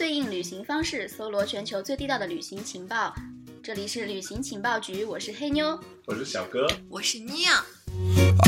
[0.00, 3.14] 最硬旅行方式，搜罗全球最地道的旅行情报。
[3.62, 7.62] 这里是旅行情报局，我是黑妞，我是小哥，我是妮娅。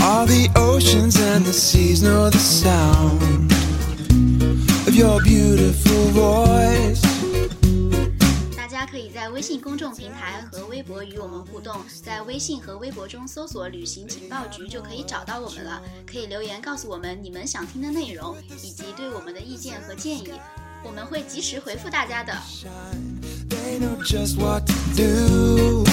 [0.00, 3.52] All the oceans and the seas know the sound
[4.86, 7.02] of your beautiful voice.
[8.56, 15.82] 大家可以在微信公众平台和微博与我们互动，在微信和微博中搜索“旅行情报局”就可以找到我们了。
[16.10, 20.32] 可以留言告诉我们你们想听的内容，以及对我们的意见和建议，
[20.84, 22.32] 我们会及时回复大家的。
[23.48, 25.84] They know just what to do.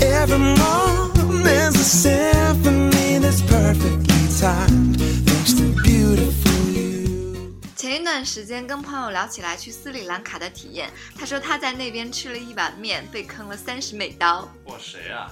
[0.00, 4.98] Every moment's a symphony that's perfectly timed.
[5.26, 7.54] Thanks to beautiful you.
[7.76, 14.48] 前一段时间跟朋友聊起来去斯里兰卡的体验，他说他在那边吃了一碗面，被坑了三十美刀。
[14.64, 15.30] 我，谁呀、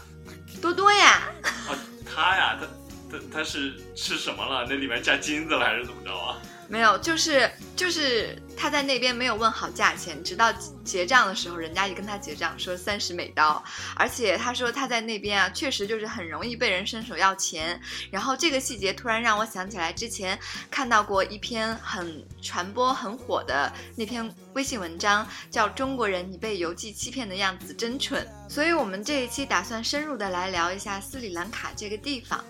[0.61, 1.22] 多多呀，
[1.68, 1.77] 哦？
[2.05, 2.66] 他呀，他
[3.11, 4.66] 他他是吃什么了？
[4.68, 6.39] 那里面加金子了还是怎么着啊？
[6.69, 10.53] 没有，就是就是他在那边没有问好价钱，直到
[10.84, 13.62] 结账的时候，人家一跟他结账说三十美刀，
[13.95, 17.81] 而且他说他在那边啊，确实就是很容易被人伸手要钱。
[18.11, 20.39] 然后这个细节突然让我想起来之前
[20.70, 28.27] 看到过一篇很传播很火的那篇微信文章，叫《中国人你被邮寄欺骗的样子真蠢》。
[28.53, 32.45] 所以我们这一期打算深入的来聊一下斯里兰卡这个地方。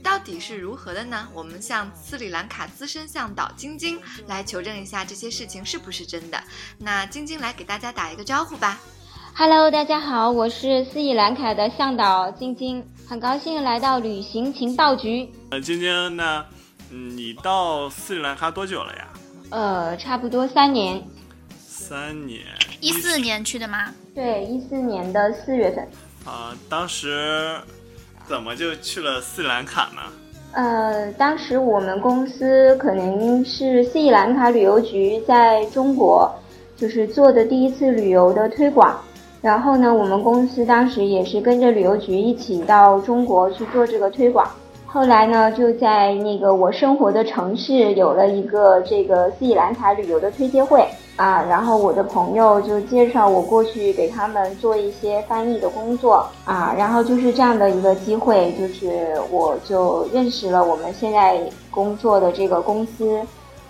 [0.00, 1.28] 嗯，到底是如何的呢？
[1.34, 6.42] 我们向斯里兰卡资深向导晶晶来求证一下这些事情是不是真的。
[6.78, 8.78] 那晶晶来给大家打一个招呼吧。
[9.34, 15.30] Hello，大家好，我是斯里兰卡的向导晶晶，很高兴来到旅行情报局。
[15.50, 16.44] 呃，晶晶，那
[16.90, 19.08] 嗯你到斯里兰卡多久了呀？
[19.50, 21.02] 呃，差不多三年，
[21.58, 22.44] 三年。
[22.80, 23.92] 一四年去的吗？
[24.14, 25.88] 对，一四年的四月份。
[26.24, 27.58] 啊、当时
[28.30, 30.00] 怎么就去了斯里兰卡呢？
[30.52, 36.32] 呃，当时我们公司可能是斯里兰卡旅游局在中国
[36.76, 38.96] 就是做的第一次旅游的推广，
[39.42, 44.48] 然后呢，我们公司当时也是跟着旅游局一起到中国去做这个推广。
[44.86, 50.86] 后来呢，就在那个我生活的城市有了一个这个斯里兰卡旅游的推介会
[51.16, 61.38] 啊，然后我的朋友就介绍我过去给他们做一些翻译的工作啊，然后就是这样的一个机会，就是我就认识了我们现在
[61.70, 63.20] 工作的这个公司，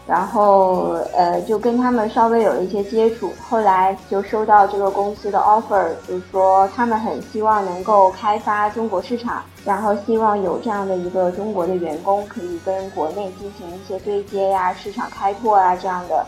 [0.06, 16.25] 然后呃就跟他们稍微有一些接触，后来就收到这个公司的 offer，就是说他们很希望能够开发中国市场，然后希望有这样的一个中国的员工可以跟国内进行一些对接呀、市场开拓啊这样的，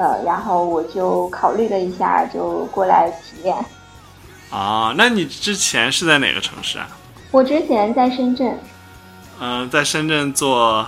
[0.00, 3.54] 呃，然后我就考虑了一下，就过来体验。
[4.50, 6.88] 啊，那你之前是在哪个城市啊？
[7.30, 8.58] 我之前在深圳，
[9.38, 10.86] 嗯、在深圳做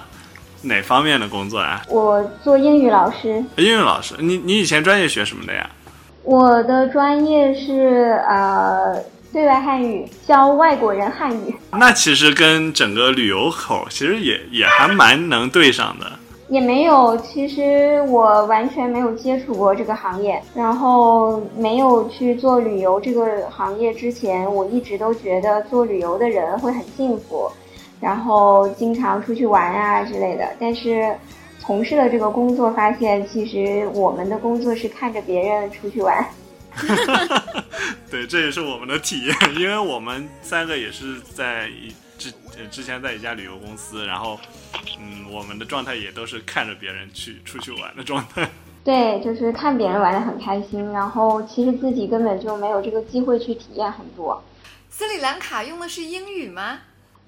[0.62, 1.82] 哪方面的工作啊？
[1.88, 4.14] 我做英语老师，英语老师。
[4.18, 5.68] 你你以前专业学什么的呀？
[6.22, 8.96] 我的专业是呃
[9.30, 11.54] 对外汉语，教外国人汉语。
[11.72, 16.10] 那其实跟整个旅游口其实也也还蛮能对上的。
[16.52, 27.50] 也没有，其实我完全没有接触过这个行业，然后没有去做旅游这个行业之前，我一直都觉得做旅游的人会很幸福，
[28.02, 30.46] 然后经常出去玩啊之类的。
[30.60, 31.16] 但是
[31.58, 36.22] 从事了这个工作，发现其实我们的工作是看着别人出去玩。
[38.10, 41.66] 对，这也是我们的体验，因为我们三个也是在
[42.62, 44.38] 一之前在一家旅游公司，然后
[45.00, 48.48] 嗯，我们的状态也都是看着别人去出去玩的状态。
[48.84, 54.42] 对，就是看别人玩的很开心，然后其实自己根本就没有这个机会去体验很多。
[54.90, 56.78] 斯里兰卡用的是英语吗？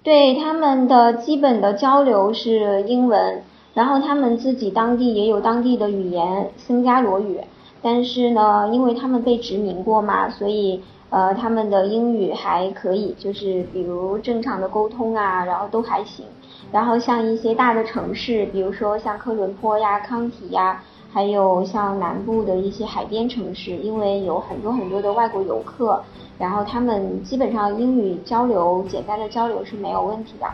[0.03, 7.41] 对他们的基本的交流是英文，然后他们自己当地也有当地的语言僧伽罗语，
[7.81, 16.27] 但是呢，因为他们被殖民过嘛，所以呃他们的英语还可以，就是比如正常的沟通啊，然后都还行。
[16.73, 26.03] 然后像一些大的城市，比如说像科伦坡呀、康体呀，还有像南部的一些海边城市，因为有很多很多的外国游客，
[26.37, 30.47] 然后他们基本上英语交流简单的交流是没有问题的。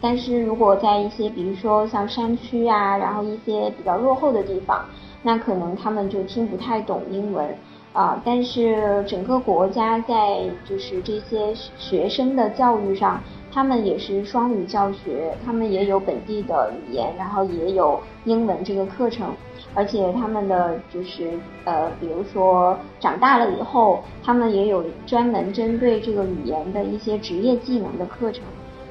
[0.00, 4.84] 但是如果在一些比如说像山区啊，然后一些比较落后的地方，
[5.22, 7.56] 那可能他们就听不太懂英文
[7.94, 8.20] 啊。
[8.22, 13.18] 但是整个国家在就是这些学生的教育上，
[13.50, 19.34] 他们也是双语教学，他们也有本地的语言，然后也有英文这个课程。
[19.76, 28.44] 而且他们的就是呃，比如说长大了以后，他们也有专门针对这个语言的一些职业技能的课程，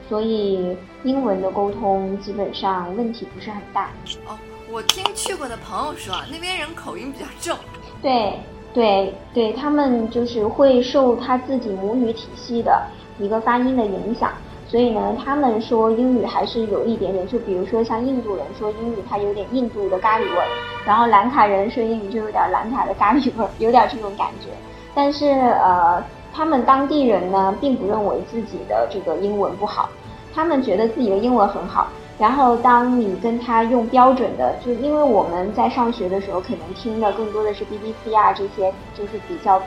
[0.09, 0.75] 所以
[1.05, 3.91] 英文的沟通基本上问题不是很大。
[4.27, 4.37] 哦，
[4.69, 7.57] 我听去过的朋友说，那边人口音比较重。
[8.01, 8.33] 对
[8.73, 12.81] 对对，他们就是会受他自己母语体系的
[13.19, 14.31] 一个发音的影响，
[14.65, 20.47] 所以呢，他们说英语还是有一点点，就比如说像印度人说英语，它有点印度的咖喱味儿，
[20.85, 24.49] 然后兰卡人说英语就有点兰卡的咖喱味儿，有点这种感觉。
[24.95, 26.03] 但是呃，
[26.33, 29.87] 他们当地人呢，并不认为自己的这个英文不好，
[30.33, 31.87] 他们觉得自己的英文很好。
[32.19, 39.61] 然后，当你跟他用标准的，就因为我们在上学的时候，可能听的更多的是 BBC 啊这些，就是比较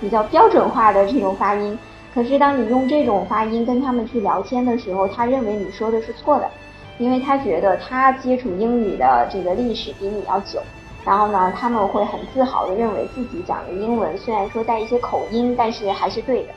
[0.00, 1.78] 比较标准化的这种发音。
[2.14, 6.50] 可是，当你用这种发音跟他们去聊天的时候，他认为你说的是错的，
[6.98, 10.60] 因为他觉得他接触英语的这个历史比你要久。
[11.04, 16.52] 然后呢，他们会很自豪的认为自己讲的英文虽然说带一些口音，但是还是对的。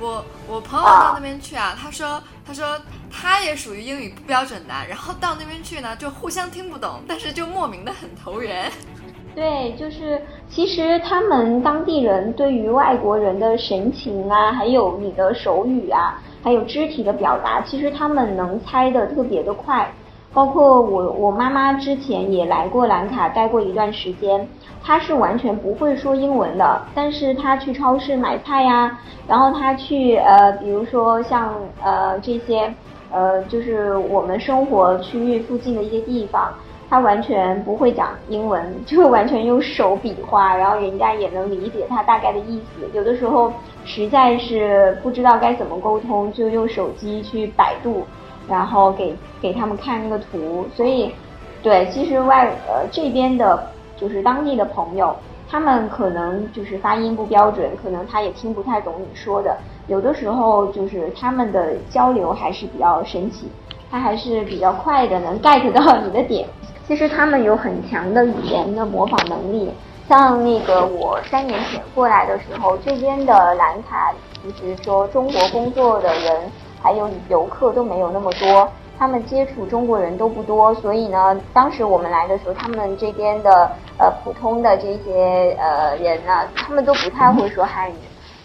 [0.00, 2.80] 我我朋友到那边去啊，他说他说
[3.10, 8.72] 他也属于英语不标准的，然后到那边去呢，就互相听不懂，但是就莫名的很投缘。
[9.36, 19.92] 对，就是其实他们当地人对于外国人的神情啊，还有你的手语啊，还有肢体的表达，其实他们能猜的特别的快。
[20.32, 24.46] 包括我我妈妈之前也来过兰卡待过一段时间。
[24.82, 28.98] 她是完全不会说英文的，但是她去超市买菜呀，
[29.28, 32.72] 然后她去呃，比如说像呃这些
[33.12, 36.54] 呃，就是我们生活区域附近的一些地方，
[36.88, 42.88] 他完全不会讲英文，就完全用手比划，然后人家也能理解他大概的意思。
[42.94, 43.52] 有的时候
[43.84, 48.06] 实在是不知道该怎么沟通，就用手机去百度，
[48.50, 50.66] 然后给给他们看那个图。
[50.76, 51.14] 所以，
[51.62, 53.70] 对，其实外呃这边的。
[54.00, 55.14] 就是当地的朋友，
[55.46, 59.54] 他们可能就是发音不标准，可能他也听不太懂你说的。
[59.88, 63.46] 有的时候就是他们的交流还是比较神奇，
[63.90, 66.48] 他还是比较快的能 get 到你的点。
[66.88, 69.70] 其实他们有很强的语言的模仿能力。
[70.08, 76.50] 像那个我三年前过来的时候，这边的兰卡，就是说中国工作的人
[76.82, 78.68] 还有游客都没有那么多。
[78.98, 87.94] 他们接触中国人都不多，所以呢，当时我们来的时候，他们这边的呃普通的这些呃人呢， 他们都不太会说汉语。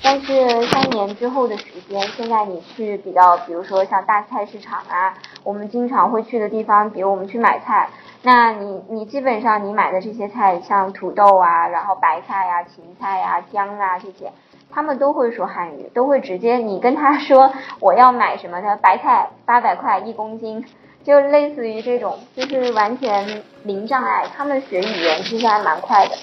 [0.02, 7.90] 但是三年之后的时间，现在你去比较，比如说像大菜市场啊，我们经常会去的地方，比如我们去买菜，
[8.22, 14.32] 那你你基本上你买的这些菜，像土豆啊，然后白菜呀、芹菜呀、姜啊这些。
[14.72, 20.66] 他们都会说汉语，都会直接你跟他说我要买什么的白菜八百块一公斤，
[21.04, 24.26] 就类似于这种，就是完全零障碍。
[24.36, 26.16] 他们学语言其实还蛮快的。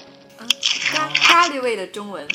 [0.93, 2.27] 咖咖喱味的中文。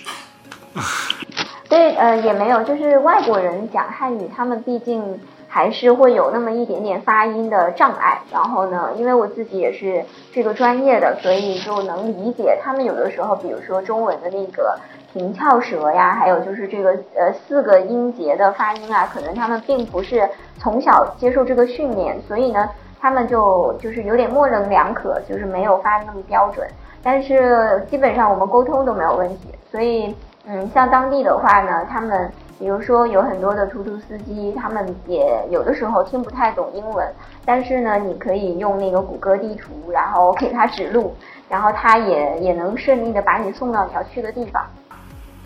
[1.69, 8.23] 对，呃，也没有，就是外国人讲汉语，他们毕竟还是会有那么一点点发音的障碍。
[8.33, 14.79] 然后呢，因为我自己也是这个专业的，所以就能理解他们有的时候，比如说中文的那个。
[15.13, 20.29] 平翘舌呀，还有就是这个呃四个音节的发音啊，可能他们并不是
[20.59, 22.69] 从小接受这个训练，所以呢，
[23.01, 26.69] 他们就就是有点模棱两可，就是没有发那么标准。
[27.03, 30.15] 但是基本上我们沟通都没有问题，所以
[30.47, 37.07] 嗯，像当地的话呢，他们比如说有很多的出租司机，他们也有的时候听不太懂英文，
[37.47, 41.15] 但是呢，你可以用那个谷歌地图，然后给他指路，
[41.49, 44.63] 然后他也也能顺利的把你送到你要去的地方。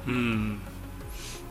[0.07, 0.59] 嗯，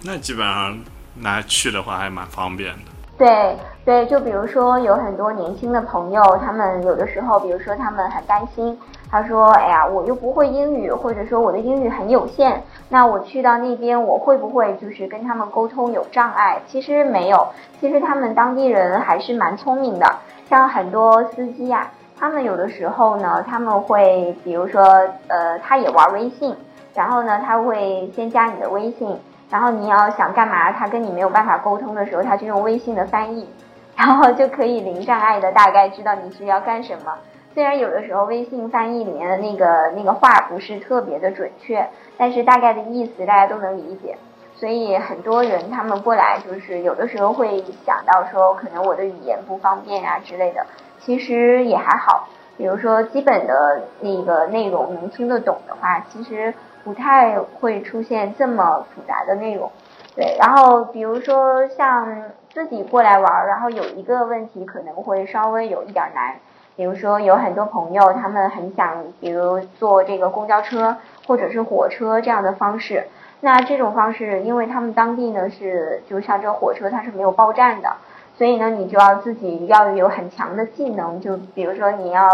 [0.04, 0.78] 那基本上
[1.16, 2.92] 拿去的话还蛮方便的。
[3.18, 3.56] 对
[3.86, 8.76] 对，就比如说有很多年轻的朋友，他们有的时候，比如说他们很担心，
[9.12, 17.48] 他说：“哎呀，我又不会英语，或者说我的英语很有限，那我去到那边，我会不会就是跟他们沟通有障碍？”其实没有，
[17.80, 20.16] 其实他们当地人还是蛮聪明的。
[20.50, 24.84] 像很多司机呀，他们有的时候呢，他们会比如说，
[25.28, 26.56] 呃，他也玩微信。
[26.94, 29.18] 然后呢，他会先加你的微信，
[29.50, 33.48] 然后你要想干嘛，他跟你没有办法沟通的时候，他就用微信的翻译，
[33.96, 37.14] 然后就可以零障碍的大概知道你需要干什么。
[37.54, 44.18] 虽然有的时候微信翻译里面的那个那个话不是特别的准确，但是大概的意思大家都能理解。
[44.56, 50.66] 所以很多人他们过来就是有的时候会想到说，可能我的语言不方便啊之类的，
[51.00, 52.28] 其实也还好。
[52.58, 56.54] 比如说基本的那个内容能听得懂的话，其实。
[56.84, 59.72] 不太会出现这么复杂的内容，
[60.16, 60.36] 对。
[60.40, 62.24] 然后比如说像
[62.54, 66.36] 自己过来玩，然后有一个问题可能会稍微有一点难，
[66.76, 70.98] 比如说有很多朋友他们很想，比如坐这个公交车
[71.28, 73.06] 或者是火车这样的方式，
[73.40, 77.96] 那这种方式，因为他们当地呢是，就像这火车它是没有报站的，
[78.38, 82.28] 所以呢你就要自己要有很强的技能，就比如说你要。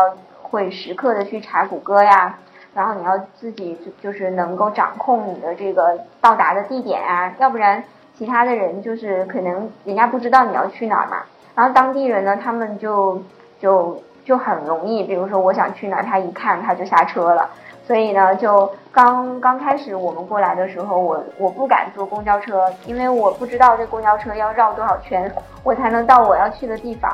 [0.50, 2.40] 会时刻的去查谷歌呀，
[2.78, 7.84] 然后你要自己就是能够掌控你的这个到达的地点啊，要不然
[8.16, 11.24] 其他的人就是可能人家不知道你要去哪儿嘛，
[11.56, 13.20] 然后当地人呢，他们就
[13.60, 17.50] 就就很容易，比如说我想去哪儿，他一看他就下车了。
[17.88, 25.32] 所以呢，就刚刚开始我们过来的时候，我我不敢坐公交车，因为我不知道这公交车要绕多少圈，
[25.64, 27.12] 我才能到我要去的地方。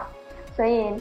[0.58, 0.94] 所以，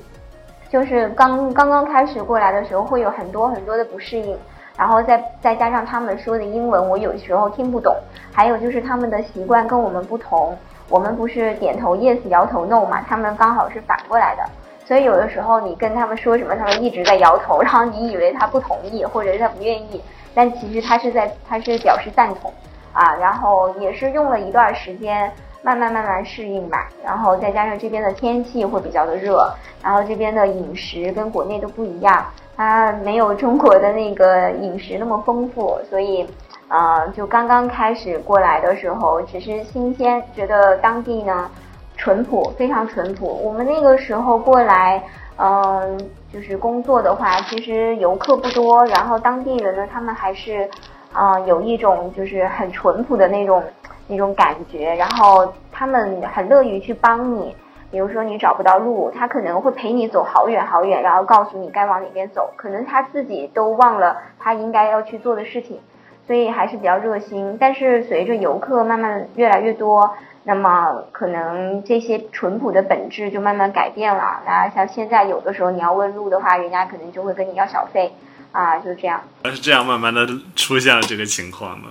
[0.68, 4.36] 就是刚刚刚开始过来的时候，会有很多很多的不适应，
[4.76, 7.94] 然后再再加上他们说的英文，我有时候听不懂，
[8.32, 10.56] 还有就是他们的习惯跟我们不同，
[10.88, 14.42] 我们不是点头 yes，摇头 no 嘛，他们刚好是反过来的。
[14.84, 20.02] 所以有的时候你跟他们说什么，他们一直在摇头，然后你以为他不同意，或者是他不愿意，
[20.34, 22.52] 但其实他是在他是表示赞同
[22.92, 23.14] 啊。
[23.14, 25.30] 然后也是用了一段时间，
[25.62, 26.88] 慢慢慢慢适应吧。
[27.04, 29.48] 然后再加上这边的天气会比较的热，
[29.82, 36.26] 然后这边的饮食跟国内都不一样，它没有中国的那个饮食那么丰富， 所以
[36.68, 41.50] 呃，就刚刚开始过来的时候只是新鲜，觉得当地呢。
[41.94, 43.26] 淳朴，非常淳朴。
[43.44, 45.00] 我们那个时候过来，
[45.36, 45.96] 嗯，
[46.32, 50.68] 就是工作的话，其实游客不多，然后当地人呢，他们还是，
[51.14, 53.62] 嗯，有一种就是很淳朴的那种
[54.08, 57.54] 那种感觉，然后他们很乐于去帮你。
[57.92, 62.52] 比如说你找不到路，他可能会陪你走好远好远，然后告诉你该往哪边走。
[62.56, 65.78] 可能他自己都忘了他应该要去做的事情，
[66.26, 67.58] 所以还是比较热心。
[67.60, 70.16] 但是随着游客慢慢越来越多。
[70.44, 74.40] 那么可能这些淳朴的本质就慢慢改变了。
[74.44, 78.12] 那像现在有的时候你要问路的话，人家可能就会跟你要小费，
[78.50, 79.20] 啊，就这样。
[79.44, 81.90] 是这样慢慢的出现了这个情况吗？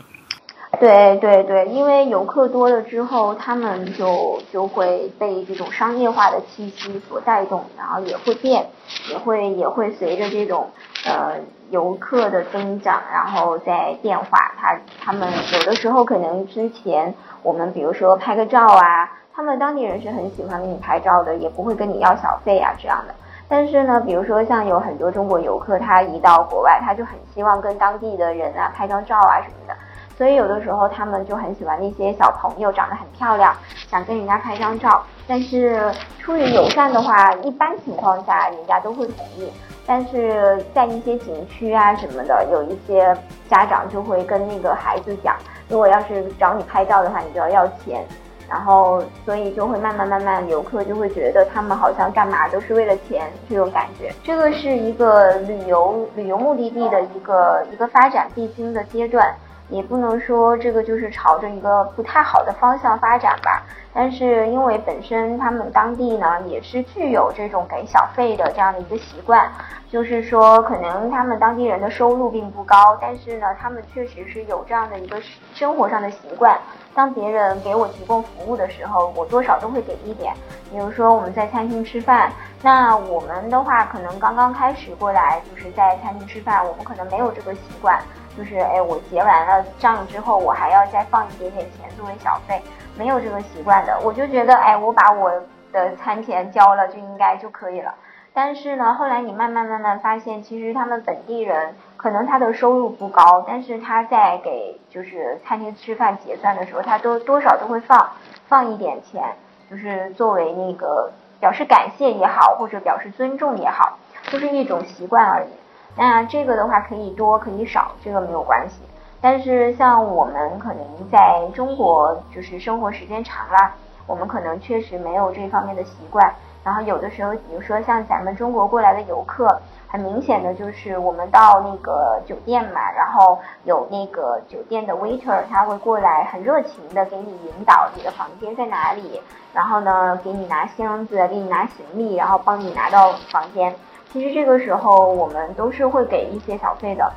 [0.81, 8.65] 对对对，因为游客多了之后，他们就就会被这种商业化的气息所带动，然后也会变，
[9.09, 10.71] 也会也会随着这种
[11.05, 11.35] 呃
[11.69, 14.51] 游客的增长，然后再变化。
[14.57, 17.13] 他他们有的时候可能之前。
[17.43, 23.15] 我们比如说拍个照啊，他们当地人是很喜欢给你拍照的，也不会跟你要小费啊这样的。
[23.49, 29.75] 但是呢，比如说像有很多中国游客，他一到国外，他就很希望跟当地的人啊拍张照啊什么的。
[30.21, 33.55] 所以有的时候他们就很喜欢那些小朋友，长得很漂亮，
[33.89, 35.01] 想跟人家拍张照。
[35.27, 39.51] 但是出于友善的话，一般情况下人家都会同意。
[39.83, 43.17] 但是在一些景区啊什么的，有一些
[43.49, 45.35] 家长就会跟那个孩子讲。
[45.67, 48.05] 如果要是找你拍照的话，你就要要钱，
[48.47, 54.13] 然后所以就会慢慢慢慢，游客就会觉得他们好像干嘛都是为了钱这种感觉。
[54.23, 59.33] 这个是一个旅游旅游目的地的一个一个发展必经的阶段，
[59.71, 63.63] 也不能说这个就是朝着一个不太好的方向发展吧。
[63.93, 69.49] 但是因为本身他们当地呢也是具有这种给小费的这样的一个习惯。
[69.91, 75.21] 就是说，可能他们当地人的收入并不高，但是呢，他们确实是有这样的一个
[75.53, 76.57] 生活上的习惯。
[76.95, 80.33] 当别人给我提供服务的时候，我多少都会给一点。
[80.71, 87.99] 比如说我们在餐厅吃饭，那我们的话可能刚刚开始过来，就是在餐厅吃饭，我们可能没有这个习惯，
[88.37, 92.61] 就是哎，我结完了账之后，我还要再放一点点钱作为小费，
[92.97, 93.99] 没有这个习惯的。
[94.03, 95.31] 我就觉得，哎，我把我
[95.71, 97.93] 的餐钱交了就应该就可以了。
[98.33, 108.11] 但是呢，后来你慢慢慢慢发现，其实他们本地人可能他的收入不高，但是他在给就是餐厅吃饭结算的时候，他都多少都会放
[108.47, 109.35] 放一点钱，
[109.69, 111.11] 就是作为那个
[111.41, 113.97] 表示感谢也好，或者表示尊重也好，
[114.31, 115.49] 就是一种习惯而已。
[115.95, 118.81] 那这个的话可以多可以少，这个没有关系。
[119.19, 123.73] 但是像我们可能在中国就是生活时间长了，
[124.07, 126.33] 我们可能确实没有这方面的习惯。
[126.63, 129.47] 然后有的时候，比如说像咱们中国过来的游客，
[129.87, 139.21] 很明显的就是我们到那个酒店嘛，然后有那个酒店的 waiter，他会过来很热情的给你引导你的房间在哪里，
[139.53, 143.75] 然后呢给你拿箱子，给你拿行李，然后帮你拿到房间。
[144.11, 147.11] 其实这个时候我们都是会给一些小费的，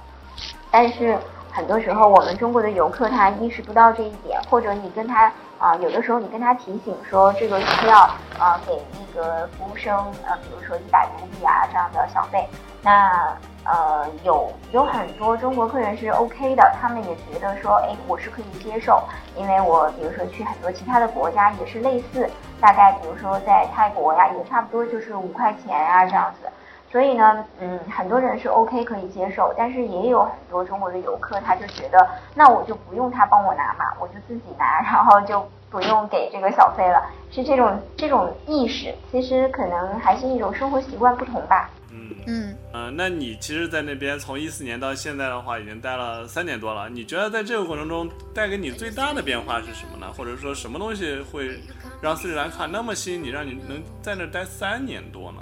[0.70, 1.18] 但是
[1.50, 5.32] 很多时候我们中国的游客他意识不到这一点，或者你跟他。
[5.56, 8.00] 啊，有的时候你跟他提醒说这个需要
[8.38, 9.96] 啊给那个服务生
[10.26, 12.46] 呃，比如说一百卢比啊这样的小费，
[12.82, 13.34] 那
[13.64, 19.02] 呃有有很多中国客人是 OK 的，他们也觉得说哎我是可以接受，
[19.36, 22.28] 因为我比如说去很多其他的国家也是类似，
[22.60, 26.48] 大概比如说在泰国呀也差不多就是五块钱啊这样子。
[26.94, 31.98] 所以呢，嗯，很多人是 OK 可以接受，但是也有很多中国的游客，他就觉得，
[32.36, 41.68] 那我就不用他帮我拿嘛，我就自己拿， 然后就不用给这个小费了，是这种这种意识，其实可能还是一种生活习惯不同吧。
[41.90, 46.88] 嗯，嗯嗯，呃，那你其实，在那边从一四年到现在的话，已经待了三年多了。
[46.88, 50.06] 你觉得在这个过程中带给你最大的变化是什么呢？
[50.16, 51.58] 或者说什么东西会
[52.00, 55.38] 让斯里兰卡那么吸引你，让你能在那儿待三年多呢？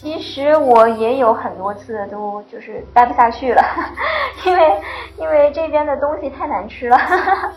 [0.00, 3.60] 其实我也有很多次都就是待不下去了，
[4.46, 4.80] 因为
[5.16, 6.96] 因为这边的东西太难吃了。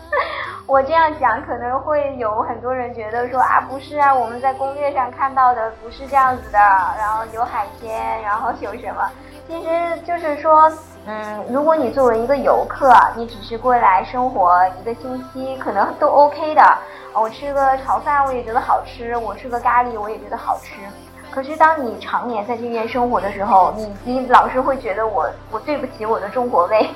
[0.66, 6.58] 我这样讲可能会有很多人觉得说啊，不是啊，我们在攻略上看到的不是这样子的，
[6.98, 9.08] 然后有海鲜，然后有什么？
[9.46, 10.68] 其实就是说，
[11.06, 16.78] 嗯，如果你作为一个游客，你只是过来生活一个星期，可能都 OK 的。
[17.14, 20.72] 我吃个炒饭我也觉得好吃，我吃个咖喱我也觉得好吃。
[21.32, 26.88] 可是当你常年在这边生活的时候，你你老是会觉得我我对不起我的中国胃。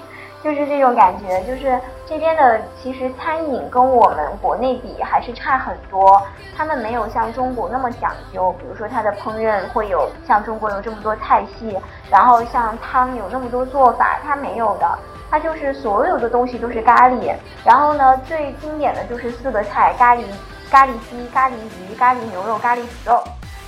[0.44, 6.22] 就是这种感觉，就是这边的其实餐饮跟我们国内比还是差很多。
[6.56, 11.76] 他们没有像中国那么讲究，比如说它的烹饪会有像中国有这么多菜系，
[12.08, 14.86] 然后像汤有那么多做法，它没有的。
[15.28, 20.22] 它就是所有的东西都是咖喱，然后呢，最经典的就是四个菜：咖喱、
[20.70, 23.20] 咖喱鸡、咖喱鱼、咖喱牛肉、咖喱土豆，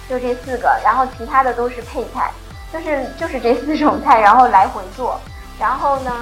[0.09, 0.69] 就这四个。
[0.85, 2.31] 然后其他的都是配菜，
[2.73, 5.21] 就是就是这四种菜，然后来回做。
[5.59, 6.13] 然后呢？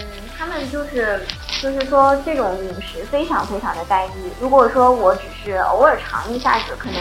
[0.00, 0.06] 嗯，
[0.38, 1.20] 他们就是
[1.60, 4.30] 就是说这种饮食非常非常的单一。
[4.38, 7.00] 如果说我只是偶尔尝一下子，可能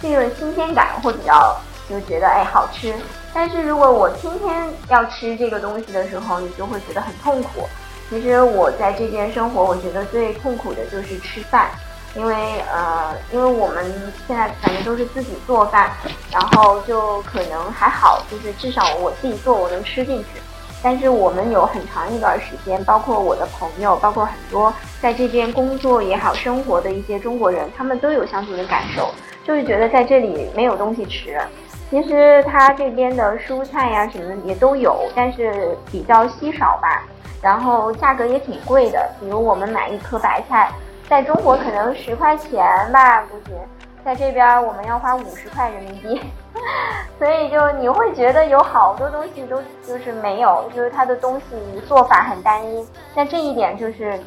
[0.00, 1.58] 这个新鲜感会比较
[1.90, 2.94] 就觉得哎好吃。
[3.34, 7.68] 但是如果我天天要吃这个东西的时候，你就会觉得很痛苦。
[8.08, 11.70] 其实我在这边生活，我觉得最痛苦的就是吃饭，
[12.16, 12.34] 因为
[12.72, 13.84] 呃，因为我们
[14.26, 15.90] 现在反正都是自己做饭，
[16.32, 20.40] 然后就可能还好，就是至少我自己做我能吃进去。
[20.82, 29.10] 但是我们有很长一段时间，包括我的朋友，包括很多在这边工作也好、生活的一些中国人，他们都有相同的感受，
[29.44, 31.40] 就是觉得在这里没有东西吃。
[31.90, 37.02] 其实他这边的蔬菜呀什么的也都有，但是比较稀少吧。
[37.42, 40.70] 然后价格也挺贵的，比如我们买一颗白菜，
[41.08, 43.52] 在中国可能十块钱吧，估计。
[44.04, 46.20] 在这边我们要花五十块人民币，
[47.18, 52.86] 所以就你会觉得有好多东西都就是没有，就是它的东西做法很单一。
[53.14, 54.18] 但这一点就是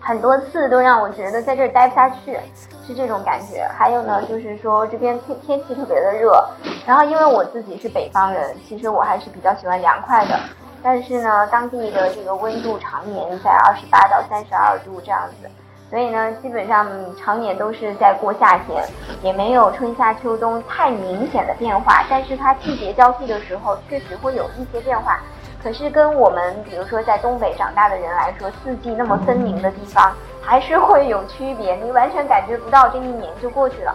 [0.00, 2.36] 很多次都让我觉得在这儿待不下去，
[2.84, 3.68] 是这种感觉。
[3.78, 6.44] 还有呢，就是说这边天天气特别的热，
[6.84, 10.38] 然后因为我自己是北方人，其实我还是比较喜欢凉快的。
[10.82, 15.48] 但是呢，当地的这个温度常年在二十八到三十二度这样子。
[15.94, 18.84] 所以呢，基本上常年都是在过夏天，
[19.22, 22.04] 也没有春夏秋冬太明显的变化。
[22.10, 25.20] 但是它季节交替的时候，确实会有一些变化。
[25.62, 31.76] 可是跟我们比如说在东北长大的人来说，四季那么分明的地方，还是会有区别。
[31.76, 33.94] 你完全感觉不到这一年就过去了，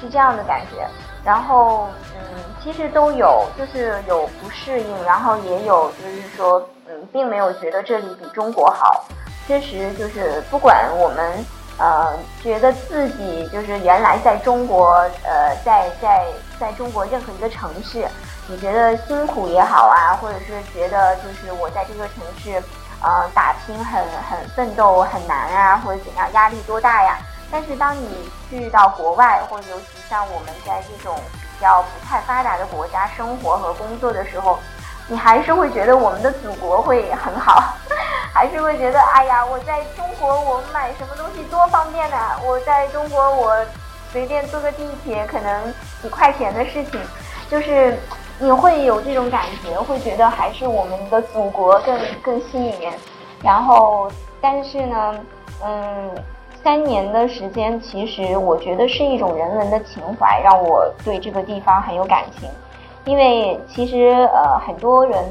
[0.00, 0.86] 是这样的感觉。
[1.24, 9.04] 然后，嗯，其实都有，就是有不适应，然后也有就是说，嗯，并没有觉得这里比中国好。
[9.50, 11.44] 确实，就是不管我们
[11.76, 14.92] 呃觉得自己就是原来在中国
[15.24, 16.24] 呃在在
[16.60, 18.06] 在中国任何一个城市，
[18.46, 22.62] 你觉得辛苦也好啊，或者是觉得就是我在这个城市
[23.02, 27.18] 呃打拼很很奋斗很难啊，或者怎样压力多大呀？
[27.50, 31.16] 但是当你去到国外，或者尤其像我们在这种
[31.58, 34.60] 比较不太发达的国家生活和工作的时候，
[35.10, 37.74] 你还是会觉得我们的祖国会很好。
[38.32, 42.38] 还是会觉得，哎呀，我在中国，我买什么东西多方便呐！
[42.46, 43.56] 我在中国，我
[44.12, 47.00] 随便坐个地铁，可能几块钱的事情，
[47.50, 47.98] 就是
[48.38, 52.92] 你会有这种感觉，会觉得还是我们的祖国更更吸引人。
[53.42, 54.08] 然后，
[54.40, 55.14] 但是呢，
[55.64, 56.10] 嗯，
[56.62, 62.48] 三年的时间，其实我觉得是一种人文的情怀，让我对这个地方很有感情。
[63.04, 65.24] 因为其实，呃，很多人。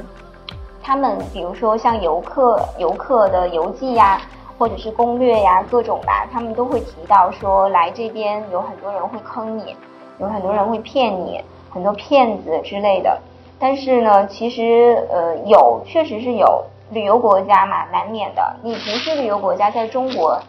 [0.81, 4.19] 他们比如说像游客游客的游记呀，
[4.57, 9.75] 或者是攻略呀，各种吧，他们都会提到说来这边有很多人会坑你，
[10.19, 13.19] 有很多人会骗你，很多骗子之类的。
[13.59, 18.55] 但是呢，其实呃有，确实是有旅游国家嘛，难免的。
[18.63, 20.39] 你不是旅游国家，在中国，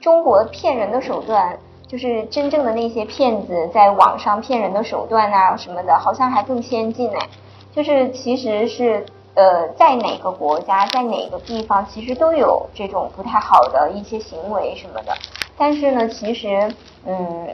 [0.00, 1.56] 中国骗人的手段，
[1.94, 7.28] 就是真正的那些骗子在网上骗人的手段啊什么的，好像还更先进哎，
[7.72, 9.06] 就是其实是。
[9.36, 15.12] 呃，在哪个国家，在哪个地方，其实都有这种不太好的一些行为什么的。
[15.58, 16.72] 但是呢，其实
[17.04, 17.48] 嗯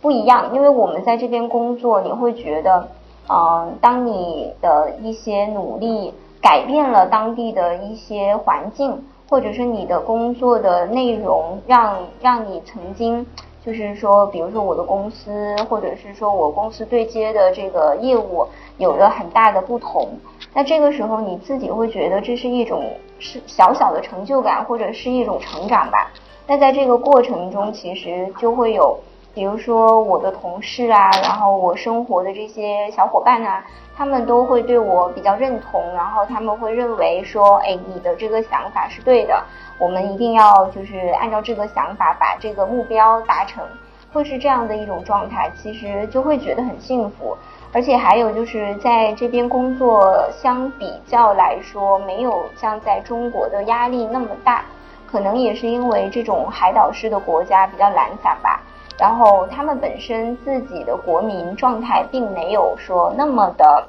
[0.00, 2.88] 不一样，因为我们在这边工作，你会觉得，
[3.28, 13.26] 嗯，当你的一些努力改变了当地的一些环境，或者是你的工作的内容，让让你曾经
[13.66, 18.46] 就是说，比如说我的公司，或者是说我公司对接的这个业务
[18.78, 20.08] 有了很大的不同，
[20.54, 22.84] 那这个时候你自己会觉得这是一种
[23.18, 26.12] 是小小的成就感，或者是一种成长吧。
[26.46, 28.96] 那在这个过程中，其实就会有，
[29.34, 39.44] 比如说我的同事啊，然后我生活的这些小伙伴啊，他们都会对我比较认同，然后他们会认为说，哎，你的这个想法是对的，
[39.78, 43.64] 我们一定要就是按照这个想法把这个目标达成，
[44.12, 47.36] 会是这样的一种状态，其实就会觉得很幸福。
[47.72, 54.64] 而且还有就是在这边工作，相比较来说，没有像在中国的压力那么大。
[55.06, 58.60] 可能也是因为这种海岛式的国家比较懒散吧，
[58.98, 63.86] 然后他们本身自己的国民状态并没有说那么的，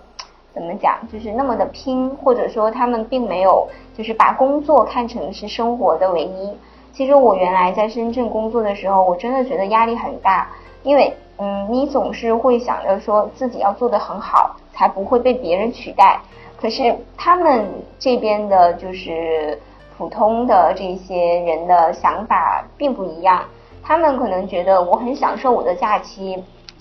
[0.57, 6.57] 怎么讲，就是那么的拼，或者说他们并没有就是把工作看成是生活的唯一。
[6.91, 10.49] 其实我原来在深圳工作的时候，我真的觉得压力很大，
[10.81, 16.19] 因为嗯，你总是会想着说自己要做得很好，才不会被别人取代。
[16.59, 17.67] 可是他们
[17.99, 19.59] 这边的就是。
[19.97, 23.41] 普通的这些人的想法并不一样，
[23.81, 26.37] 他们可能觉得我很享受我的假期，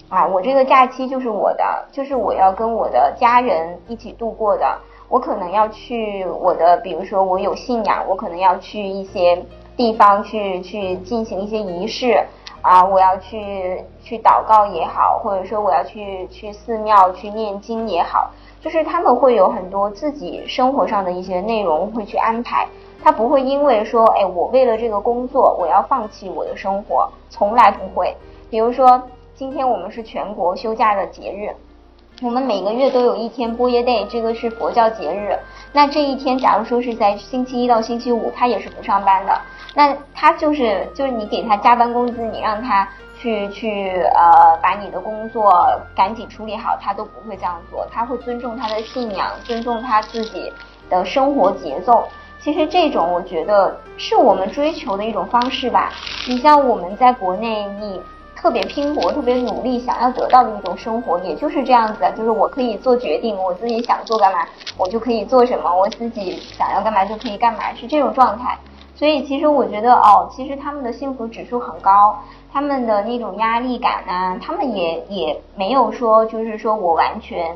[0.09, 4.79] 啊，我这个假期就是我的，就是我要跟我的家人一起度过的。
[5.09, 9.45] 我可能要去我的，比如说我有信仰，我可能要去一些
[9.77, 12.25] 地方去去进行一些仪式，
[12.63, 22.67] 啊，我要去去祷告也好，或者说我要去去寺庙去念经也好，就是他们会有很多自己生活上的一些内容会去安排。
[23.03, 28.17] 他不会因为说，哎，我为了这个工作，我要放弃我的生活，从来不会。
[28.51, 29.01] 比如说，
[29.37, 31.55] 今天我们是全国休假的节日，
[32.25, 35.39] 我们每个月都有一天波耶 day，这个是佛教节日。
[35.75, 39.39] 那这一天，假如说是在星期一到星期五，他也是不上班的。
[39.75, 45.53] 那他就是就是你给他加班工资，你让他去去呃把你的工作
[45.95, 47.87] 赶紧处理好，他都不会这样做。
[47.93, 50.51] 他会尊重他的信仰，尊重他自己
[50.89, 52.09] 的生活节奏。
[52.41, 55.93] 其实这种我觉得是我们追求的一种方式吧。
[56.27, 58.01] 你像我们在国内，你
[58.47, 62.13] 特别拼搏、特别努力，想要得到的一种生活，也就是这样子的。
[62.13, 64.47] 就是我可以做决定，我自己想做干嘛，
[64.79, 68.57] 我就可以做什么；我自己想要干嘛就可以干嘛，是这种状态。
[68.95, 72.17] 所以其实我觉得，哦，其实他们的幸福指数很高，
[72.53, 77.53] 他们的那种压力感呢，他们也也没有说，就是说我完全。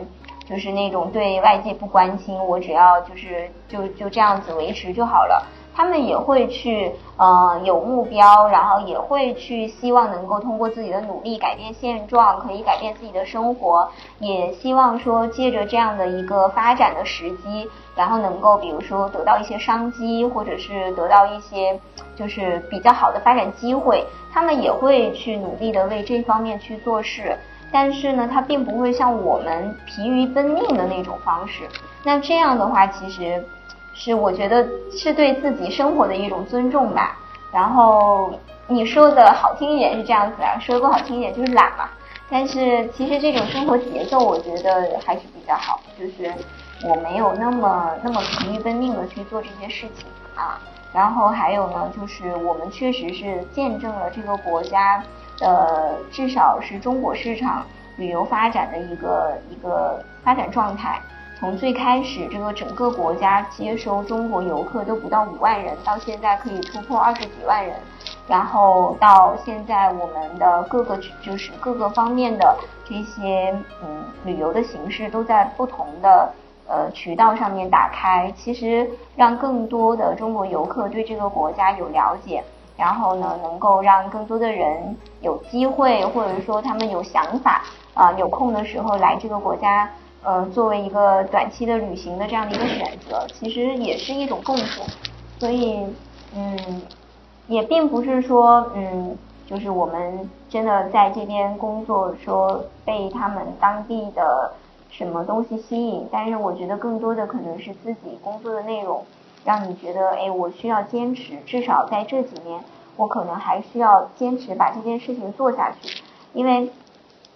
[0.48, 5.46] 就是那种对外界不关心，我只要就是就就这样子维持就好了。
[5.80, 13.88] 他们也会去呃有目标，然后也会去希望能够通过自己的努力改变现状，可以改变自己的生活。
[14.18, 17.66] 也希望说借着这样的一个发展的时机，
[17.96, 21.80] 然后能够比如说得到一些商机，或者是得到一些
[22.14, 24.04] 就是比较好的发展机会。
[24.30, 27.34] 他们也会去努力的为这方面去做事。
[27.72, 31.62] 但是呢，他并不会像我们疲于奔命的那种方式。
[32.04, 33.42] 那这样的话，其实
[33.94, 37.18] 是我觉得是对自己生活的一种尊重吧。
[37.52, 38.32] 然后
[38.66, 41.88] 你说的好听一点是这样子啊，说的不好听一点就是懒嘛。
[42.30, 46.32] 但是其实这种生活节奏，我觉得还是比较好，就是
[46.88, 50.60] 我没有那么那么疲于奔命的去做这些事情啊。
[50.92, 55.02] 然后还有呢，就是我们确实是见证了这个国家。
[55.40, 57.64] 呃，至少是中国市场
[57.96, 61.00] 旅游发展的一个一个发展状态。
[61.40, 67.74] 从最开始，这个整个国家接收中国游客都不到五万人，到现在可以突破二十几万人。
[68.28, 76.30] 然后到现在，我们的各个就是各个方面的这些嗯旅游的形式都在不同的
[76.68, 82.44] 呃渠道上面打开，其实让更多的中国游客对这个国家有了解。
[82.76, 87.62] 然后呢，能够让更多的人有机会，或者说他们有想法
[87.94, 89.90] 啊，有空的时候来这个国家，
[90.22, 94.86] 呃，作为一个短期的旅行的这样的一个选择，其实也是一种贡献。
[95.38, 95.84] 所以，
[96.36, 96.82] 嗯，
[97.48, 104.52] 也并不是说，嗯，就是我们真的在这边工作，说被他们当地的
[104.90, 109.04] 什么东西吸引，但是我觉得更多的可能是自己工作的内容。
[109.42, 112.62] 让你觉得，哎，我需要坚持，至少在这几年，
[112.96, 116.02] 我可能还需要坚持把这件事情做下去，
[116.34, 116.70] 因为，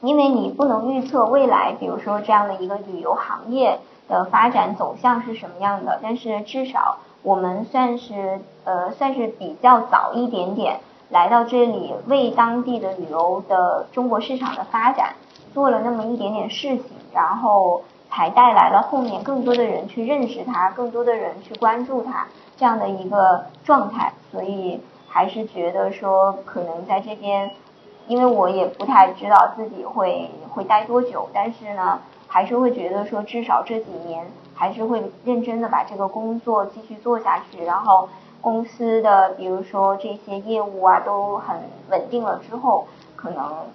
[0.04, 15.14] 因为你不能预测未来，比如说这样的一个旅游行业的发展走向是什么样的，但是至少我们算是，呃，算是比较早一点点来到这里，为当地的旅游的中国市场的发展
[15.52, 17.82] 做了那么一点点事情，然后。
[18.16, 27.50] 才带来了后面更多的人去认识他，更多的人去关注他这样的一个状态，所以还是觉得说可能在这边
[28.06, 38.08] 因为我也不太知道自己会会待多久，但是呢，还是会觉得说至少这几年还是会认真的把这个工作继续做下去，然后
[38.40, 41.56] 公司的比如说这些业务啊都很
[41.90, 42.86] 稳定了之后，
[43.16, 43.66] 可能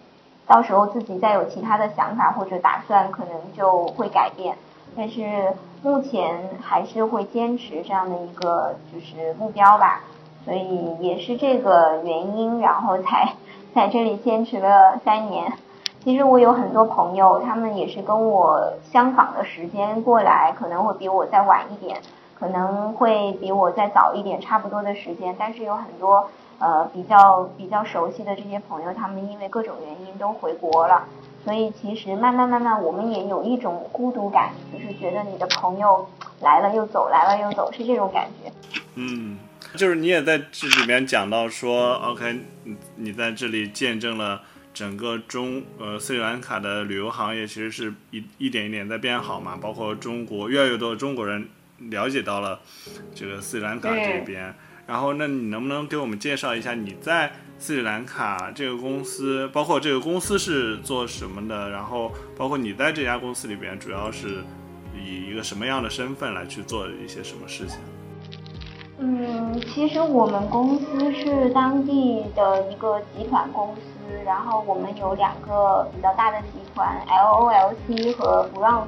[0.45, 4.55] 到时候自己再有其他的想法或者打算，可能就会改变。
[4.95, 10.01] 但是目前还是会坚持这样的一个就是目标吧，
[10.43, 13.33] 所以也是这个原因，然后才
[13.73, 15.53] 在这里坚持了三年。
[16.03, 22.01] 其实我有很多朋友，他们也是跟我相仿的时间过来，可能会比我再晚一点，
[22.39, 25.35] 可能会比我再早一点，差不多的时间。
[25.37, 26.29] 但是有很多
[26.59, 31.03] 呃比较比较熟悉的这些朋友，他们因为各种原因都回国了。
[31.43, 36.05] 所以其实慢慢慢慢，我们也有一种孤独感，就是觉得你的朋友
[36.41, 38.51] 来了又走，来了又走，是这种感觉。
[38.95, 39.37] 嗯，
[39.75, 44.41] 就是你也在这里面讲到说，OK，你你在这里见证了
[44.73, 52.59] 整个中呃斯里兰卡的旅游行业，其实是一一点一点在变好嘛，包括中国越来越多的中国人了解到了
[53.13, 54.55] 这个斯里兰卡这边。
[54.87, 57.31] 然后，那你能不能给我们介绍一下你在？
[57.61, 61.69] 斯里兰卡这个公司，包括这个公司是做什么的？
[61.69, 64.45] 然后，包括你在这家公司里边，主要是
[64.95, 67.77] 以一个什么样的身份来去做一些什么事情？
[69.01, 73.81] 嗯，其实我们公司是当地的一个集团公司，
[74.25, 78.87] 然后我们有两个比较大的集团，LOLC 和 Bronze。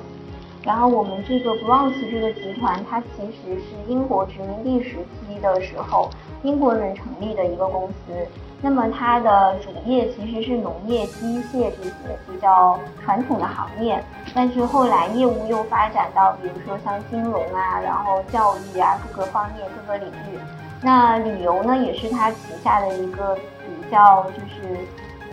[0.63, 6.09] 然后我们这个 Bronze 这个集团，它其实是英国殖民地时期的时候
[6.43, 8.27] 英国人成立的一个公司。
[8.63, 11.91] 那么它的主业其实是农业、机械这些
[12.27, 13.99] 比较传统的行业，
[14.35, 20.37] 但是后来业务又发展到，比如说像金融啊，然后教育啊各个方面各个领域。
[20.79, 24.77] 那旅游呢，也是它旗下的一个比较就是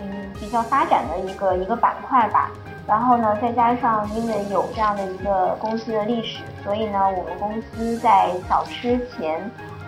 [0.01, 2.49] 嗯比较发展的一个一个板块吧。
[2.87, 9.39] 然后呢，再加上因为有这样的一个公司的历史，所以呢，我们公司在早之前。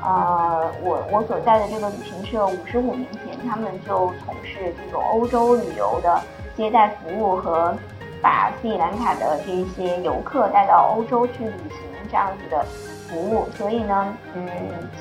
[0.04, 6.22] 呃，我我所在的这个旅行社五十五年前，他们就从事这种欧洲旅游的
[6.56, 7.76] 接待服务和
[8.22, 12.66] 把斯里兰卡的这些游客带到欧洲去旅行这样子的
[13.08, 13.48] 服务。
[13.58, 14.48] 所以呢，嗯，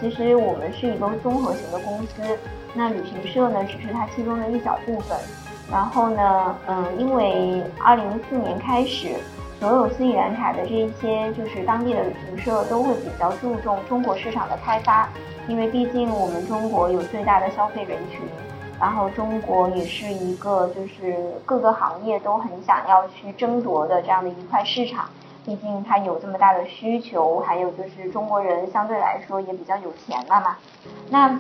[0.01, 2.23] 其实我们是一个综合型的公司，
[2.75, 5.17] 那旅行社呢只是它其中的一小部分。
[5.71, 9.15] 然后呢，嗯，因为二零一四年开始。
[9.61, 15.07] 所有斯里兰卡的这一些就是当地的旅行社都会比较注重中国市场的开发，
[15.51, 18.21] 因为毕竟我们中国有最大的消费人群，
[18.79, 25.11] 然后中国也是一个就是各个行业都很想要去争夺的这样的一块市场，
[25.45, 30.57] 毕竟它有这么大的需求，还有就是中国人相对来说也比较有钱了嘛，
[31.11, 31.37] 那。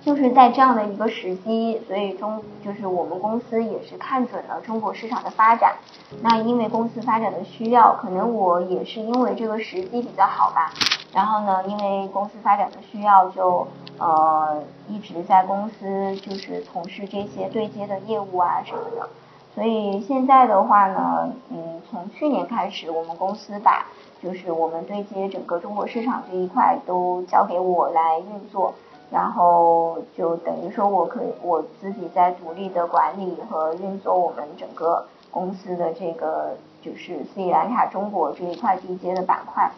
[0.00, 5.74] 就是在这样的一个时机，所以中就是我们公司也是看准了中国市场的发展。
[6.22, 10.72] 那因为公司发展的需要，可能我也是因为这个时机比较好吧。
[11.12, 13.66] 然后呢，因为公司发展的需要，就
[13.98, 19.08] 呃一直在公司就是从事这些对接的业务啊什么的。
[19.54, 23.86] 所以现在的话呢，嗯，从去年开始，我们公司把
[24.22, 28.72] 就是我们对接整个中国市场这一块都交给我来运作。
[29.10, 36.50] 然后就等于说，我可以我自己在独立的管理和运作我们整个公司的这个
[36.82, 39.70] 就是斯里兰卡中国这一块地接的板块，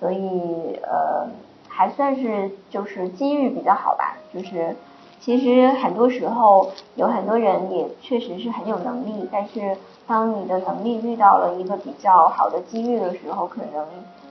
[0.00, 1.28] 所以呃
[1.68, 4.16] 还算是就是机遇比较好吧。
[4.34, 4.74] 就是
[5.20, 9.76] 其实很多时候有很多人也确实是很有能力，但是
[10.08, 13.86] 当你的能力遇到了一个比较好的机遇的时候，可能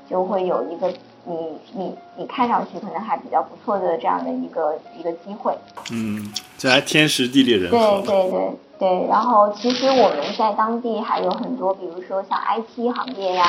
[0.09, 0.91] 就会有一个。
[1.25, 1.35] 你
[1.73, 5.55] 你你看上去可能还比较不错的这样的一个一个机会，
[5.91, 7.77] 嗯，这还天时地利人和。
[7.77, 13.45] 对对对对，然后其实我们在当地还有很多，比如说像 IT 行业呀，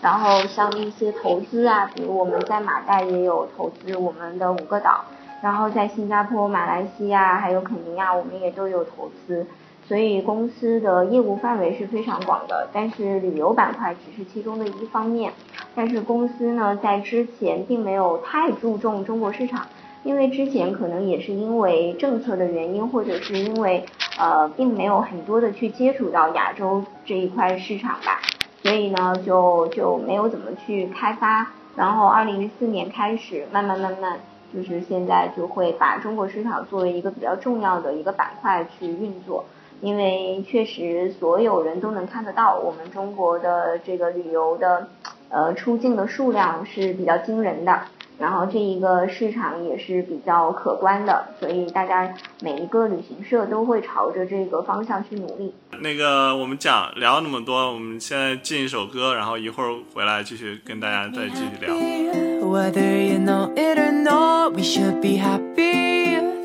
[0.00, 5.04] 然后像一些投资啊，比如我们在马代也有投资我们的五个岛，
[5.42, 9.44] 然后在新加坡、马来西亚还有肯尼亚，我们也都有投资。
[9.88, 15.32] 所以公司的业务范围是非常广的，但是旅游板块只是其中的一方面。
[15.76, 19.66] 但是公司呢，在之前并没有太注重中国市场，
[20.02, 23.84] 因为之前可能也是因为政策的原因，或者是因为
[24.18, 28.20] 呃，并没有很多的去接触到亚洲这一块市场吧，
[28.62, 31.46] 所以呢，就就没有怎么去开发。
[31.76, 34.18] 然后二零一四年开始，慢慢慢慢，
[34.52, 39.44] 就是现在就会把中国市场作为一个比较重要的一个板块去运作。
[39.80, 44.88] 因为确实所有人都能看得到，我们中国的这个旅游的
[45.28, 47.82] 呃出境的数量是比较惊人的。
[48.18, 55.52] 然后这一个市场也是比较可观的，所以大家每一个旅行社都会朝着这个方向去努力。
[55.80, 61.74] 那个我们讲聊那么多，我们现在进一首歌，然后一会儿回来继续跟大家再继续聊。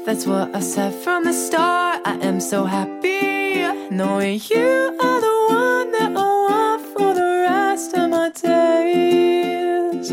[0.02, 0.06] You.
[0.06, 2.02] That's what I said from the start.
[2.06, 7.94] I am so happy knowing you are the one that I want for the rest
[7.96, 10.10] of my days.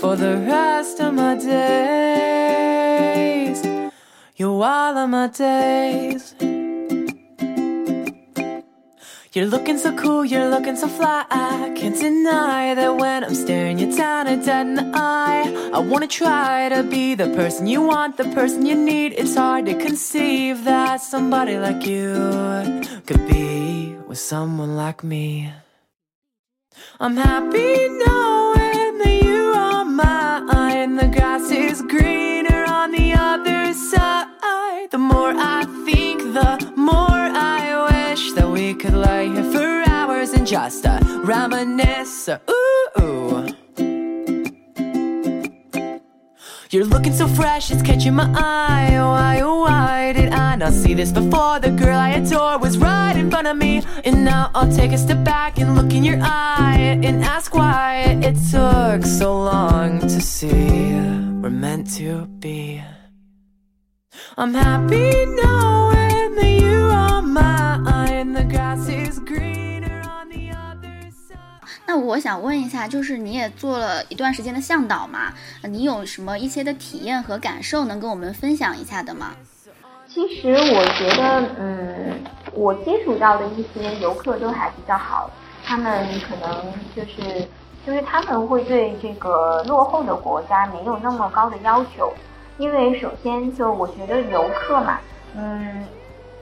[0.00, 1.52] For the rest of my days.
[4.36, 6.34] You're all of my days.
[9.34, 11.24] You're looking so cool, you're looking so fly.
[11.30, 15.70] I can't deny that when I'm staring you down and dead in the eye.
[15.72, 19.14] I wanna try to be the person you want, the person you need.
[19.16, 25.50] It's hard to conceive that somebody like you could be with someone like me.
[27.00, 28.01] I'm happy knowing
[40.62, 42.28] uh, reminisce.
[42.28, 43.48] Ooh, ooh.
[46.70, 48.92] You're looking so fresh, it's catching my eye.
[48.96, 51.58] Why, oh, why did I not see this before?
[51.58, 53.82] The girl I adore was right in front of me.
[54.04, 58.18] And now I'll take a step back and look in your eye and ask why
[58.22, 60.92] it took so long to see
[61.42, 62.80] we're meant to be.
[64.38, 66.81] I'm happy knowing that you
[71.94, 79.34] 那我想问一下，就是你也做了一段时间的向导嘛，你有什么一些的体验和感受能跟我们分享一下的吗？
[80.08, 82.24] 其实我觉得，嗯，
[82.54, 85.30] 我接触到的一些游客都还比较好，
[85.62, 87.46] 他们可能就是
[87.86, 92.10] 就是他们会对这个落后的国家没有那么高的要求，
[92.56, 94.98] 因为首先就我觉得游客嘛，
[95.36, 95.84] 嗯，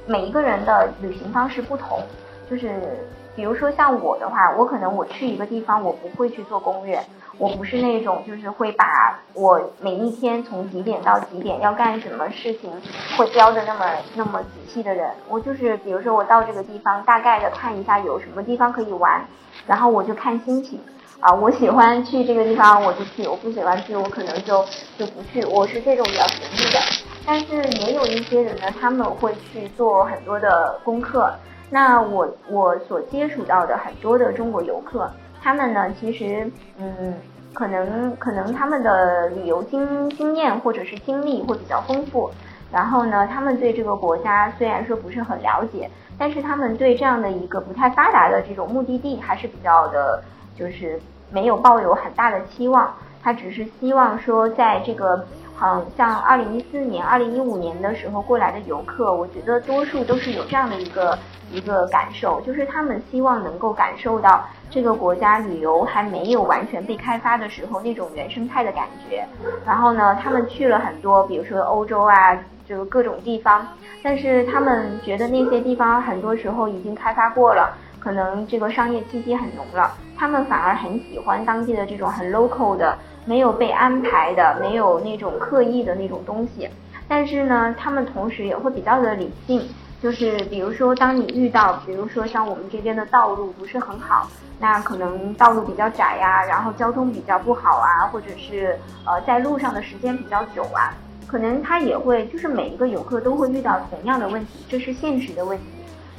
[0.06, 2.00] 每一个人的旅行方式不同，
[2.48, 3.04] 就是
[3.36, 7.00] 比如说像我的话，我可能我去一个地方，我不会去做攻略，
[7.38, 12.70] 我不是那种就是会把我每一天从几点到几点要干什么事情
[13.16, 15.10] 会标的那么那么仔细的人。
[15.28, 19.24] 我就是比如说我到这个地方，大概的看一下有什么地方可以玩，
[19.66, 20.80] 然后我就看心情。
[21.20, 24.64] 啊，我喜欢去这个地方我就去，我不喜欢去我可能就
[24.96, 26.80] 就不去，我是这种比较随意的。
[27.26, 31.30] 但是也有一些人呢，他们会去做很多的功课。
[31.70, 35.08] 那我我所接触到的很多的中国游客，
[35.40, 37.14] 他们呢，其实嗯，
[37.54, 42.28] 可能可能他们的旅游经经验或者是经历会比较丰富，
[42.72, 50.22] 然后呢，他们对这个国家虽然说不是很了解，但是他们对这样的一个不太发达的这种目的地还是比较的，
[50.58, 55.24] 就是没有抱有很大的期望，他只是希望说在这个。
[55.62, 61.18] 嗯，像二零一四年、二零一五年的时候过来的游客，我觉得多数都是有这样的一个
[61.50, 69.24] 一个感受，就是他们希望能够感受到这个国家旅游还没有完全被开发的时候那种原生态的感觉。
[69.66, 73.66] 然后呢，他们去了很多，比如说欧洲啊，这个各种地方，
[74.02, 82.96] 但是他们觉得那些地方很多时候已经开发过了，可能这个商业气息很浓了，他们反而很喜欢当地的这种很 local 的。
[83.26, 86.66] 没有被安排的，没有那种刻意的那种东西，
[87.06, 89.68] 但是呢，他们同时也会比较的理性，
[90.02, 100.94] 就是比如说，当你遇到，比如说像我们这边的道路不是很好，那可能道路比较窄呀、然后交通比较不好啊，或者是呃在路上的时间比较久啊，
[101.26, 105.64] 可能他也会，就是每一个游客都会遇到同样的问题，这是现实的问题。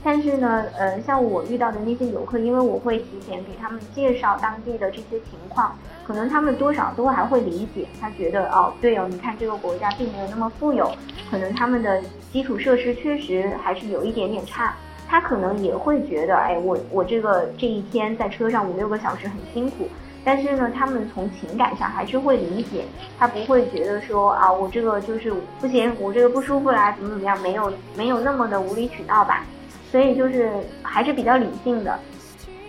[0.03, 5.75] 但是呢，呃，像我遇到的那些游客，因为我会提前给他们介绍当地的这些情况，
[6.11, 7.87] 可能他们多少都还会理解。
[8.01, 10.91] 他觉得哦，对哦，你看这个国家并没有那么富有，
[11.29, 14.73] 可能他们的基础设施确实还是有一点点差。
[15.07, 19.87] 他可能也会觉得，哎，我我这个这一天在车上五六个小时很辛苦。
[20.23, 22.83] 但是呢，他们从情感上还是会理解，
[23.17, 29.45] 他不会觉得说啊，我这个就是不行，我这个不舒服啦，怎么怎么样，没有没有那么的无理取闹吧。
[29.89, 30.51] 所以就是
[30.83, 31.99] 还是比较理性的，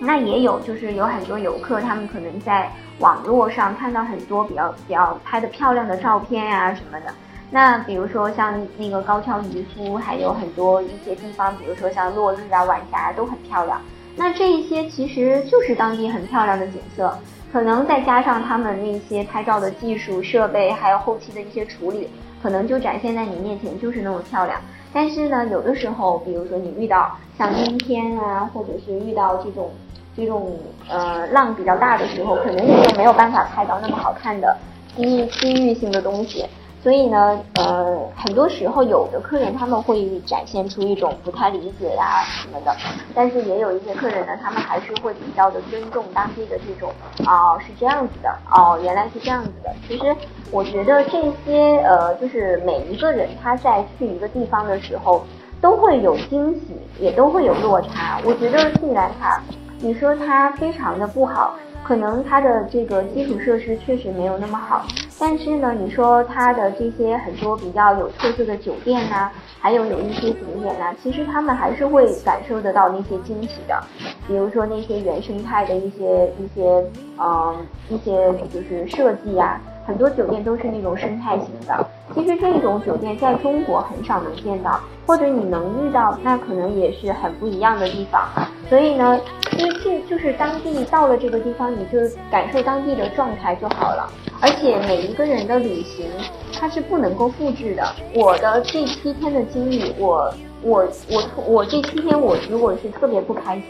[0.00, 2.68] 那也有就是有很多游客，他们可能在
[3.02, 7.12] 网络上看到很多比较比较拍的漂亮的照片呀、什么的。
[7.50, 13.78] 那比如说像那个高跷渔夫，还有很多一些地方，比如说像落日啊、晚霞都很漂亮。
[14.16, 17.18] 那这一些其实就是当地很漂亮的景色，
[17.52, 22.08] 可能再加上他们那些拍照的技术设备，还有后期的一些处理，
[22.42, 24.60] 可能就展现在你面前就是那么漂亮。
[24.94, 29.70] 但是呢，有的时候，比如说你遇到像阴天啊，或者是遇到这种
[30.16, 30.56] 这种
[30.88, 34.56] 呃浪比较大的时候，可能你就没有办法拍到那么好看的
[34.96, 36.46] 机机遇性的东西。
[36.82, 42.76] 所以呢，呃，很多时候有的客人他们会展现出一种不太理解呀什么的，
[43.14, 46.92] 但是也有一些客人呢，他们还是会比较的尊重当地的这种，
[47.24, 49.72] 哦，是这样子的，哦，原来是这样子的。
[49.86, 50.16] 其实
[50.50, 55.22] 我觉得这些，呃，就是每一个人他在去一个地方的时候，
[55.60, 58.18] 都会有惊喜，也都会有落差。
[58.24, 59.40] 我觉得斯里兰卡，
[59.82, 61.54] 你说它非常的不好。
[61.84, 64.86] 可能它的这个基础设施确实没有那么好，
[65.18, 69.28] 但是呢，你说它的这些很多比较有特色的酒店呐，
[69.58, 73.82] 还有有一些景点呐，其实他们还是会感受得到那些惊喜的，
[74.28, 76.84] 比如说那些原生态的一些一些
[77.18, 77.56] 嗯
[77.88, 81.86] 一些就是设计呀，很多酒店都是那种生态型的。
[82.14, 88.28] 其实这种酒店在中国很少能见到，或者你能遇到，那可能也是很不一样的地方。
[88.68, 89.20] 所以呢，
[89.50, 91.98] 其实这就是当地到了这个地方，你就
[92.30, 94.10] 感受当地的状态就好了。
[94.40, 96.06] 而且每一个人的旅行，
[96.52, 97.82] 它是不能够复制的。
[98.14, 103.64] 我的这七天的经历，我我我我这七天我如果是特别不开心，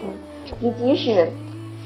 [0.58, 1.30] 你即使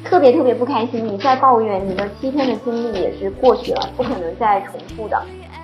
[0.09, 5.21] 特别特别不开心，你再抱怨，你的七天的经历也是过去了，不可能再重复的。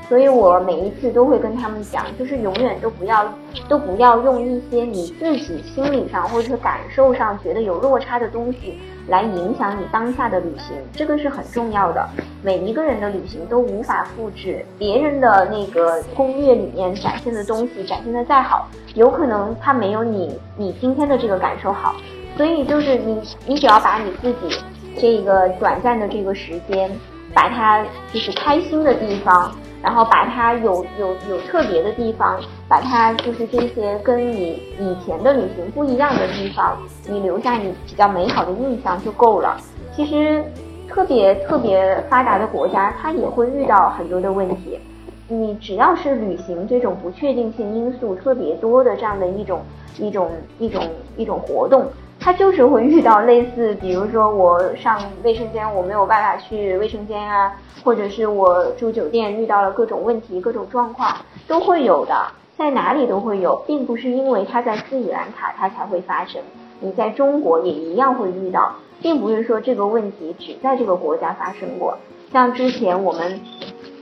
[0.08, 3.24] 所以我每一次都会跟他们讲，就是永远都不要，
[3.66, 8.78] 都不要用一些你自己心理上或者是感受上觉得有落差的东西
[9.08, 12.06] 来影响你当下的旅行，这个是很重要的。
[12.42, 21.94] 每一个人的旅行都无法复制别人的那个攻略里面展现的东西，展现的再好，有可能他没有你你今天的这个感受好。
[22.36, 24.56] 所以就是你，你只要把你自己
[24.98, 26.90] 这个短暂的这个时间，
[27.34, 29.52] 把它就是开心的地方。
[29.82, 36.78] 然后把它有有有特别的地方，把它就是这些跟你以前的旅行不一样的地方，
[37.08, 39.56] 你留下你比较美好的印象就够了。
[39.92, 40.44] 其实，
[40.88, 44.78] 特别特别发达的国家，它也会遇到很多的问题。
[45.26, 49.62] 你只要是旅行这种不确定性因素特别多的这样的一种
[49.98, 50.30] 一种
[50.60, 50.84] 一种
[51.16, 51.86] 一种活动。
[52.24, 57.52] 他就是会遇到类似，比如说我上卫生间我没有办法去卫生间啊，
[57.82, 61.16] 或者是我住酒店遇到了各种问题、各种状况，
[61.48, 62.14] 都会有的，
[62.56, 66.40] 在哪里都会有，并不是因为它在斯里兰卡它才会发生，
[66.78, 71.98] 你在中国也一样会遇到，并不是说这个问题只在这个国家发生过，
[72.32, 73.40] 像之前我们。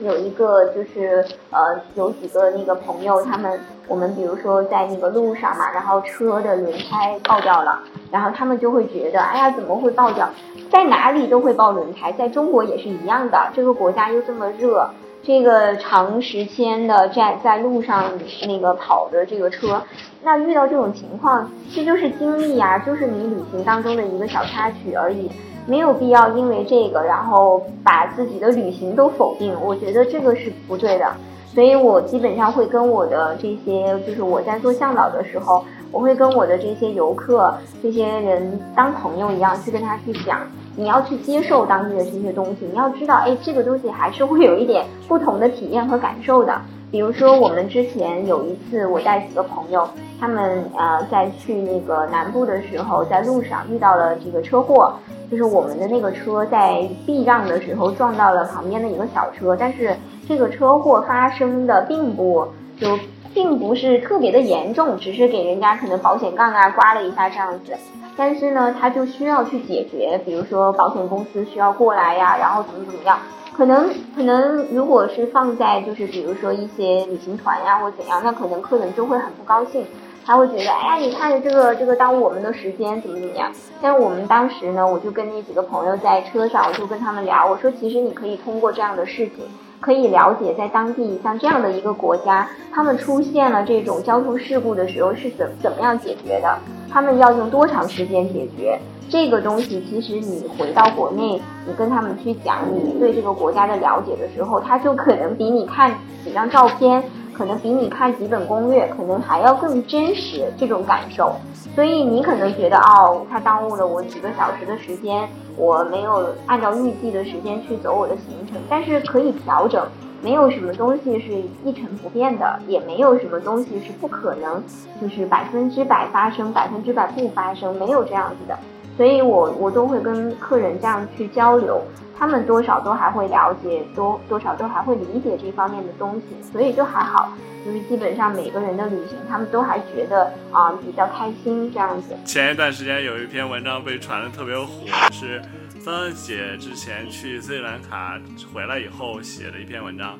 [0.01, 7.80] 有一个就是呃，有几个那个朋友，他们我们比如说在那个路上嘛，然后车的轮胎爆掉了，
[8.11, 10.28] 然后他们就会觉得，哎呀，怎么会爆掉？
[10.70, 13.48] 在哪里都会爆轮胎，在中国也是一样的。
[13.55, 14.88] 这个国家又这么热，
[15.22, 18.05] 这个长时间的在在路上
[18.46, 19.82] 那个跑的这个车，
[20.23, 25.31] 那遇到这种情况，这就是经历呀，就是你旅行当中的一个小插曲而已。
[25.66, 31.07] 没有必要因为这个，然后把自己的旅行都否定，我觉得这个是不对的。
[31.55, 40.41] 所以我基本上会跟我的这些，就是我在做向导的时候，我会跟我的这些游客、这些人当朋友一样去跟他去讲，
[40.77, 46.61] 你要去接受当地的这些东西，你要知道，哎，这个东西还是会有一点不同的体验和感受的。
[46.91, 49.88] 比如说，我们之前有一次，我带几个朋友，
[50.18, 54.95] 他们呃在去那个南部的时候，在路上遇到了这个车祸。
[55.30, 62.45] 就是我们的那个车在避让的时候撞到了旁边的一个小车，但是这个车祸发生的并不
[62.76, 62.99] 就
[63.35, 67.74] 并不是特别的严重，只是给人家可能保险杠啊刮了一下这样子。
[68.16, 73.18] 但是呢，他就需要去解决，比如说保险公司需要过来呀，然后怎么怎么样，
[73.57, 79.85] 可能可能如果是放在就是比如说一些旅行团呀或怎样，那可能客人就会很不高兴。
[80.22, 83.51] 他会觉得，哎呀，你看着这个这个耽误我们的时间，怎么怎么样？
[83.81, 89.49] 但我们当时呢，我就跟那几个朋友在车上，我就跟他们聊，我说，其实你可以通过这样的事情，
[89.81, 96.59] 可以了解在当地像这样的一个国家，他们出现了这种交通事故的时候是怎怎么样解决的？
[96.91, 98.78] 他们要用多长时间解决？
[99.09, 105.93] 这个东西其实你回到国内，你跟他们去讲你对这个国家的了解的时候，他就可能比你看
[106.24, 107.03] 几张照片。
[107.41, 111.34] 可能比你看几本攻略，可能还要更真实这种感受，
[111.74, 115.26] 所以你可能觉得哦，它耽误了我几个小时的时间，
[115.57, 119.82] 我没有按照预计的时间去走我的行程，但是可以调整，
[120.20, 121.32] 没有什么东西是
[121.64, 124.62] 一成不变的，也没有什么东西是不可能，
[125.01, 128.59] 就是百分之百发生，百分之百不发生，没有这样子的，
[129.01, 131.82] 所以我我都会跟客人这样去交流。
[132.18, 137.32] 他们多少都还会了解，多多少都还会理解这方面的东西，所以就还好，
[137.64, 142.14] 就是基本上每个人的旅行，他们都还觉得啊比较开心这样子。
[142.26, 144.66] 前一段时间有一篇文章被传的特别火，
[145.11, 145.40] 是
[145.82, 148.20] 张姐之前去斯里兰卡
[148.53, 150.18] 回来以后写的一篇文章，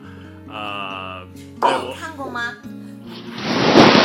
[0.49, 1.21] 呃，
[1.61, 2.41] 对我看过吗？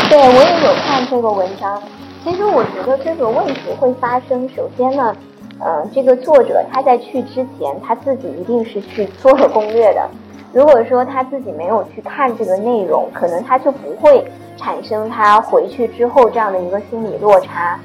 [0.10, 1.82] 对我也有看这个文章。
[2.26, 5.16] 其实我觉得这个问题会发生，首先呢，
[5.60, 10.10] 呃，这个作者他在去之前，他自己一定是去做了攻略的。
[10.52, 14.26] 如果说他自己没有去看这个内容，可能他就不会
[14.58, 17.80] 产生他回去之后这样的一个心理落差。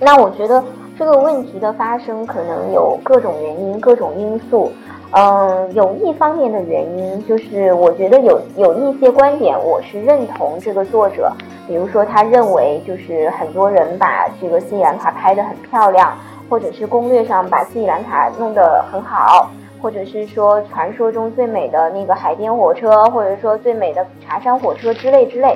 [0.00, 0.64] 那我觉得
[0.98, 4.72] 这个问题的发生可能有各种原因、各种因素。
[5.12, 11.32] 嗯，有一方面的原因就是，我觉得有有一些观点我是认同这个作者，
[11.66, 16.14] 比如说他认为就是很多人把这个斯里兰卡拍得很漂亮，
[16.50, 19.50] 或者是攻略上把斯里兰卡弄得很好，
[19.80, 25.54] 或者是说传说中最美的那个海边火车，或者说最美的茶山火车之类之类，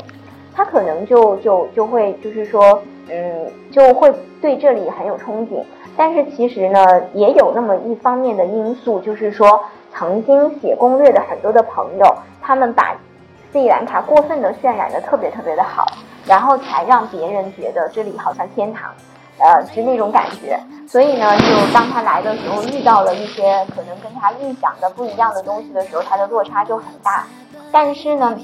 [0.54, 5.62] 他可能就就就会就是说，嗯，就会对这里很有憧憬。
[5.96, 9.62] 但是其实呢，也有那么一方面的因素，就是说，
[9.94, 12.94] 曾经写攻略的很多的朋友，他们把
[13.52, 15.86] 斯里兰卡过分的渲染的特别特别的好，
[16.26, 18.90] 然后才让别人觉得这里好像天堂，
[19.38, 20.58] 呃，是那种感觉。
[20.88, 27.26] 所以呢，就当他来的时候，遇到了一些可能跟他预想的不一样的东西的时候，他的落差就很大。
[27.70, 28.34] 但是呢，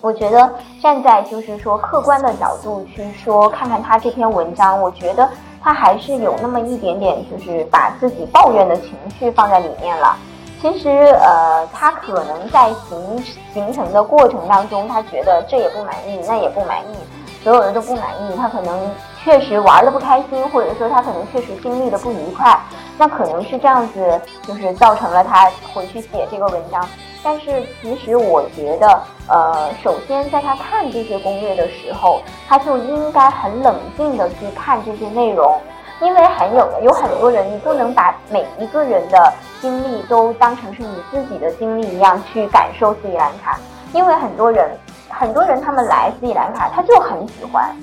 [0.00, 5.28] 我觉得站在就是说客观的角度去说，看看他这篇文章，我觉得。
[5.64, 10.14] 他还是有那么一点点，就是把自己抱怨的情绪放在里面了。
[10.60, 16.96] 其实，呃，他可能在形形成的过程当中，他觉得这也不满意，那也不满意，
[17.42, 18.36] 所有人都不满意。
[18.36, 18.78] 他可能
[19.22, 22.58] 确实玩的不开心，或者说他可能确实经历的不愉快，
[22.98, 26.86] 那可能是这样子，就是造成了他回去写这个文章。
[27.24, 35.58] 但是其实我觉得，呃，首先在他看这些攻略的时候，他就应该很冷静的去看这些内容，
[36.02, 43.58] 因为很有有很多人，你不能把每一个人的经历都当成是你自己的经历一样去感受斯里兰卡，
[43.94, 44.70] 因为很多人
[45.08, 47.74] 很多人他们来斯里兰卡他就很喜欢，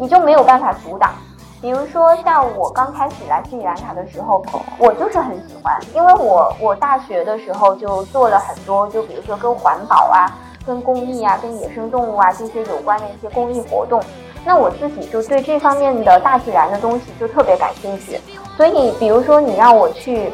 [0.00, 1.12] 你就没有办法阻挡。
[1.60, 4.44] 比如说，像我刚开始来斯里兰卡的时候，
[4.78, 10.30] 我就是很喜欢，因为我我大学的时候就做了很多，就比如说跟环保啊、
[10.64, 14.00] 跟公益啊、跟野生动物啊这些有关的一些公益活动，
[14.44, 18.20] 那我自己就对这方面的大自然的东西就特别感兴趣。
[18.56, 20.32] 所以，比如说你让我去。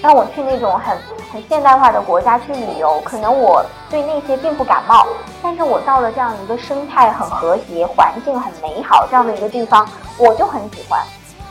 [0.00, 0.96] 让我去那种很
[1.32, 5.06] 很现代化的国家去旅游，可能我对那些并不感冒，
[5.42, 9.88] 但是我到了这样一个生态很和谐、环境很美好这样的一个地方，
[10.18, 11.00] 我就很喜欢。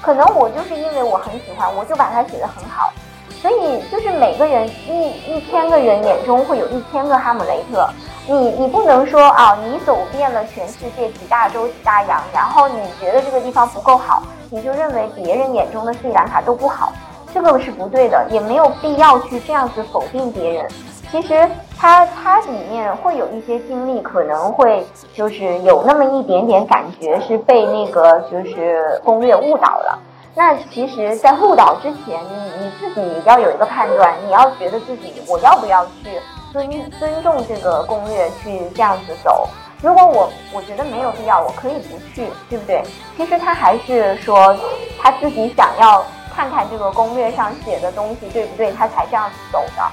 [0.01, 2.93] 可能我就是因为我很喜欢，我就把它写得很好。
[3.41, 7.87] 所以就是每个人一一千个人眼中会有一千个哈姆雷特。
[8.27, 16.91] 你你不能说啊，你走遍了全世界几大洲几大洋，然后你觉得这个地方不够好，你就认为别人眼中的斯里兰卡都不好。
[17.35, 20.65] 这个是不对的，也没有必要去这样子否定别人。
[21.11, 21.45] 其实
[21.77, 29.99] 他他里面会有一些经历，可能会就是有那么一点点感觉是被那个就是攻略误导了。
[30.33, 36.17] 那其实，在误导之前，你你自己要有一个判断，你要觉得自己我要不要去
[36.53, 39.49] 尊尊重这个攻略去这样子走。
[39.81, 42.81] 如果我我觉得没有必要，我可以不去，对不对？
[43.17, 44.55] 其实他还是说
[45.01, 46.01] 他自己想要。
[46.35, 49.83] 看看这个攻略上写的东西对不对，他才这样子走的。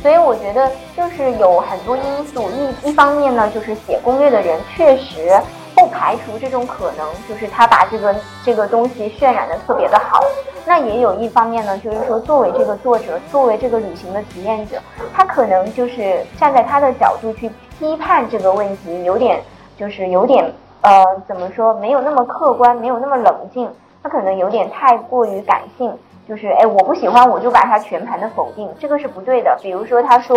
[0.00, 5.40] 所以我觉得就是有很多因素，一一方面呢，就是写攻略的人确实
[5.74, 10.20] 不排除这种可能，就是他把这个这个东西渲染的特别的好。
[10.64, 14.80] 那也有一方面呢，就是说作为这个作者，作为这个旅行的体验者，
[15.12, 19.42] 他可能就是站在他的角度去批判这个问题，有点
[19.76, 20.44] 就是有点
[20.82, 23.68] 呃怎么说，没有那么客观，没有那么冷静。
[24.02, 25.96] 他可能有点太过于感性，
[26.28, 29.58] 就是哎，我不喜欢，我就把它全盘的否定，这个是不对的。
[29.62, 30.36] 比如说，他说，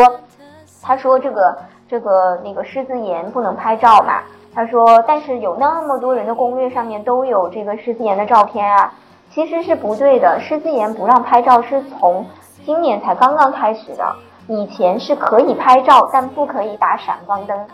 [0.81, 1.57] 他说这个
[1.87, 4.21] 这个那个狮子岩不能拍照嘛，
[4.53, 8.93] 他说，但是有那么多人的攻略上面都有这个狮子岩的照片啊，
[9.29, 10.39] 其实是不对的。
[10.39, 12.25] 狮子岩不让拍照是从
[12.65, 14.15] 今年才刚刚开始的，
[14.47, 17.67] 以前是可以拍照，但不可以打闪光灯，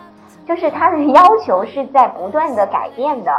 [0.48, 3.30] 就是他的要求是在不断的改变的。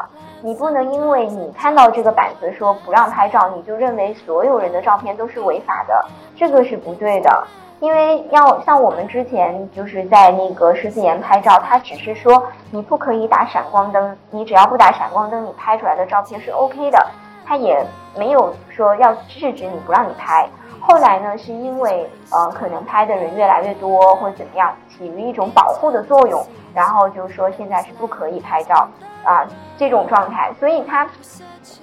[0.44, 6.06] 你不能因为你看到这个板子说不让拍照，你就认为所有人的照片都是违法的，
[6.36, 7.48] 这个是不对的。
[7.80, 17.08] 因为要像我们之前就是在那个狮子岩拍照，他只是说你不可以打闪光灯，你只要不打闪光灯，你拍出来的照片是 OK 的。
[17.46, 17.84] 他也
[18.16, 20.48] 没有说要制止你不让你拍。
[20.82, 28.88] 后来呢，是因为呃，可能拍的人越来越多，或者怎么样，起于一种保护的作用，然后就说现在是不可以拍照
[29.24, 29.46] 啊
[29.78, 30.52] 这种状态。
[30.60, 31.08] 所以它，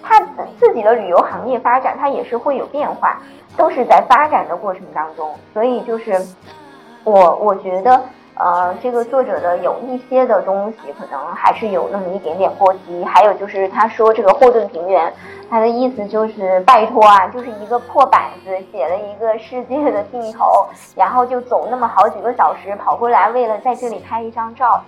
[0.03, 0.21] 它
[0.59, 3.21] 自己的旅游行业发展，它也是会有变化，
[3.57, 5.35] 都是在发展的过程当中。
[5.53, 6.21] 所以就是
[7.05, 8.03] 我我觉得。
[8.39, 15.11] 呃，这个作者的有一些的东西可能还是有那么一点点过激，还有就是他说这个霍顿平原，
[15.49, 24.83] 他的意思就是拜托啊，就是一个破板子写了一个世界的尽头，然后就走那么好几个小时跑过来，为了在这里拍一张照。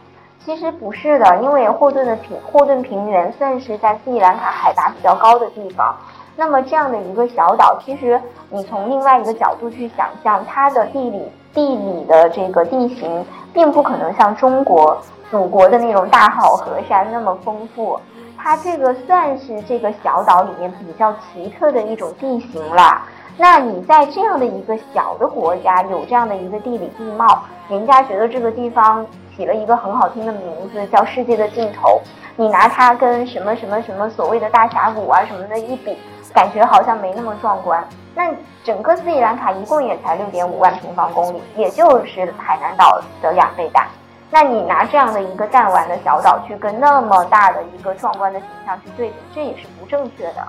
[0.45, 5.97] 其实不是的，因为霍顿的平霍顿平原算是在斯里兰卡海拔比较高的地方，
[6.37, 8.21] 那么这样的一个小岛，其实
[8.51, 11.31] 你从另外一个角度去想象它的地理。
[11.55, 14.97] 地理的这个地形，并不可能像中国
[15.31, 17.99] 祖国的那种大好河山那么丰富。
[18.37, 23.03] 它这个算是这个小岛里面比较奇特的一种地形了。
[23.37, 29.07] 那你在这样的一个小的国家，有这样的一个地理地貌，人家觉得这个地方
[29.37, 32.01] 起了一个很好听的名字，叫世界的尽头。
[32.37, 35.99] 你拿它跟什么什么什么所谓的大峡谷啊什么的一比，
[36.33, 37.87] 感觉好像没那么壮观。
[38.14, 38.33] 那
[38.64, 43.87] 整个斯里兰卡一共也才六点五万平方公里，也就是海南岛的两倍大。
[44.31, 50.47] 那你拿这样的一个弹丸的小岛去跟那么大的一个壮观的景象去对比，这也是不正确的。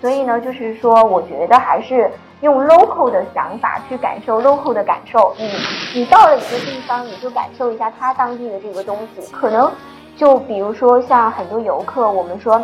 [0.00, 2.10] 所以呢，就是说，我觉得还是
[2.42, 5.34] 用 local 的想法去感受 local 的感受。
[5.38, 5.50] 你
[5.94, 9.68] 你到了一个地方，你就感受一下它当地的这个东西，可能。
[10.14, 12.62] 就比如说，像很多游客，我们说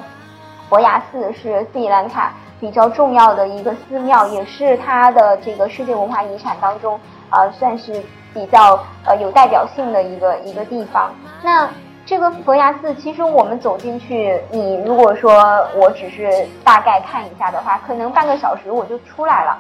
[0.68, 7.00] 佛牙寺是斯里兰卡比较重要的一个寺庙，也是它的这个世界文化遗产当中，
[7.30, 8.04] 呃，算是
[8.34, 11.10] 比较呃有代表性的一个一个地方。
[11.42, 11.66] 那
[12.04, 15.32] 这个佛牙寺，其实我们走进去，你如果说
[15.74, 19.58] 我只是大概看一下的话，可能半个小时我就出来了。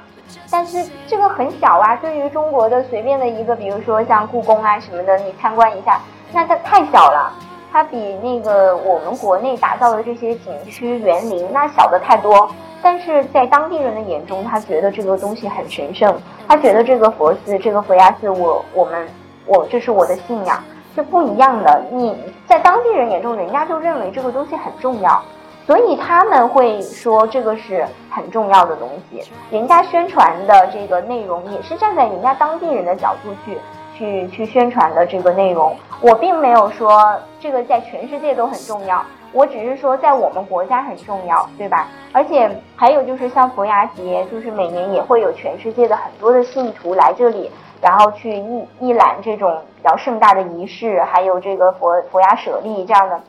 [0.50, 6.00] 但是这个很小啊，对于中国的随便的一个，比如说像故宫啊什么的，你参观一下，
[6.32, 7.32] 那它太小了。
[7.70, 12.50] 它比那个我们国内打造的这些景区园林那小的太多，
[12.82, 16.18] 但是在当地人的眼中，他觉得这个东西很神圣，
[16.48, 19.06] 他觉得这个佛寺、这个佛牙寺，我我们
[19.44, 20.64] 我这是我的信仰，
[20.94, 21.82] 是不一样的。
[21.92, 22.16] 你
[22.46, 25.22] 在当地人眼中，人家就认为这个东西很重要，
[25.68, 29.22] 所以他们会说这个是很重要的东西。
[29.50, 33.58] 人家宣传的这个内容也是站在人家当地人的角度去。
[33.98, 37.04] 去去宣传的这个内容，我并没有说
[37.40, 41.88] 这个在全世界都很重要，我只是说在我们国家很重要，对吧？
[42.12, 47.50] 而且还有就是像佛牙节，就是每年也会有全世界的很多的信徒来这里，
[47.82, 53.20] 然后去一一览这种比较盛大的仪式，还有这个佛佛牙舍利这样的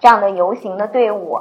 [0.00, 1.40] 这样的游行的队伍，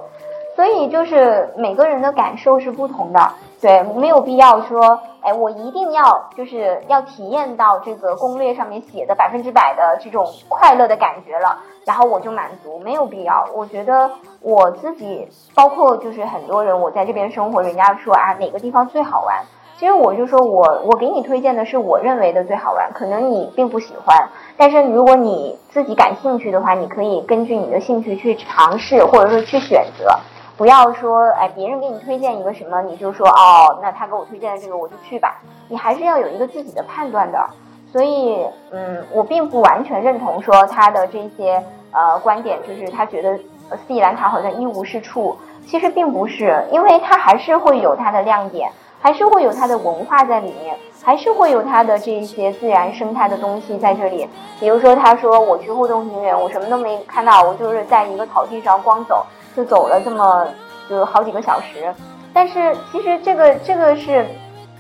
[0.55, 3.31] 所以就是每个人的感受是不同的。
[3.61, 13.47] 对，没有必要说，哎，我一定要就是要体验到这个攻略上面写的百分之百的这种快乐的感觉了，然后我就满足，没有必要。
[13.55, 19.43] 我觉得我自己，包括就是很多人，我在这边生活，人家说啊哪个地方最好玩，
[19.77, 30.17] 其实我就说我我给你推荐的是我认为的最好玩，可能你并不喜欢，但是如果你自己感兴趣的话，你可以根据你的兴趣去尝试，或者说去选择。
[30.57, 35.41] 不要说，哎，别人给你推荐一个什么，你就说哦，那他给我推荐的这个我就去吧。
[35.67, 37.45] 你还是要有一个自己的判断的。
[37.91, 41.61] 所以，嗯，我并不完全认同说他的这些
[41.91, 45.35] 呃观点，就是他觉得斯里兰卡好像一无是处。
[45.65, 48.69] 其实并不是，因为它还是会有它的亮点，
[49.05, 54.27] 还是会有它的文化在里面，还是会有它的这些自然生态的东西在这里。
[54.59, 59.23] 比如说，他说我去互动平原，我什么都没看到，我就是在一个草地上光走。
[59.55, 60.47] 就走了这么
[60.89, 61.93] 就好几个小时，
[62.33, 64.25] 但是其实这个这个是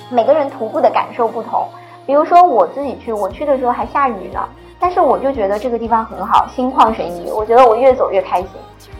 [0.09, 1.67] 每个人徒步的感受不同。
[2.07, 4.39] 比如说我自己去，我去的时候还下雨呢，
[4.79, 7.31] 但是我就觉得这个地方很好，心旷神怡。
[7.31, 8.49] 我觉得我越走越开心。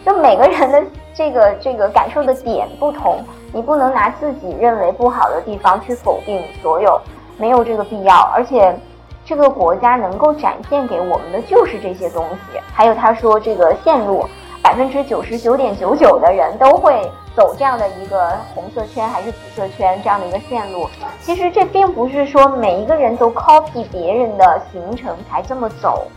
[0.05, 0.83] 就每个人的
[1.15, 3.17] 这个这个感受的点不同，
[3.51, 7.01] 你不能拿自己认为不好的地方去否定所有，
[7.37, 8.15] 没有这个必要。
[8.33, 8.77] 而且
[9.25, 14.25] 这个国家能够展现给我们的就是这些东西，还有他说这个线路。
[14.61, 16.99] 百分之九十九点九九的人都会
[17.35, 20.89] 走这样的一个红色圈还是紫色圈这样的一个线路。
[21.21, 26.07] 其实这并不是说每一个人都 copy 别人的行程才这么走，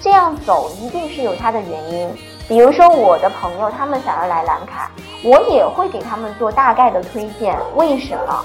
[0.00, 2.08] 这样走一定是有它的原因。
[2.48, 4.90] 比如说我的朋友他们想要来兰卡，
[5.24, 7.56] 我也会给他们做大概的推荐。
[7.74, 8.44] 为什么？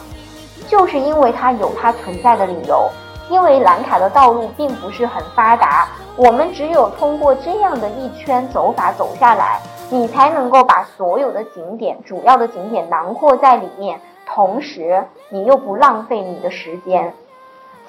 [0.67, 2.89] 就是因为它有它存在的理由。
[3.29, 5.87] 因为兰卡的道路并不是很发达。
[6.17, 17.13] 我们只有通过这样的一圈走法走下来，你才能够把所有的景点、主要的景点囊括在里面，同时你又不浪费你的时间。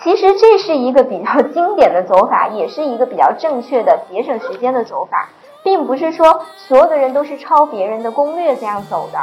[0.01, 5.29] 其实这是一个比较经典的走法，也是一个比较正确的节省时间的走法，
[5.63, 9.19] 并不是说所有的人都是抄别人的攻略这样走的。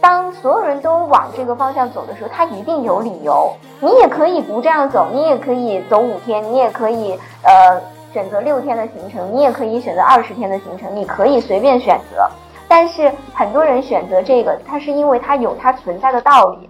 [0.00, 3.52] 当所有人都往这个方向走的时候，他一定有理由。
[3.80, 7.80] 你也可以不这样走，你也可以走五天，你也可以呃
[8.12, 12.28] 选择六天的行程，你也可以选择二十天的行程，你可以随便选择。
[12.66, 16.68] 但是很多人选择这个，他是因为他有他存在的道理。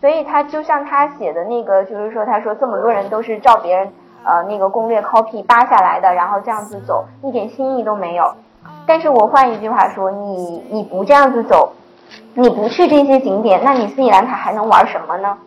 [0.00, 3.92] 所以他就像他写的那个，就是说，他说这么多人都是照别人
[4.24, 8.34] 呃那个攻略 copy 扒下来的，然后这样子走，一点新意都没有。
[8.86, 11.72] 但是我换一句话说，你你不这样子走，
[12.34, 15.38] 你不去这些景点，那你斯里兰卡还能玩什么呢？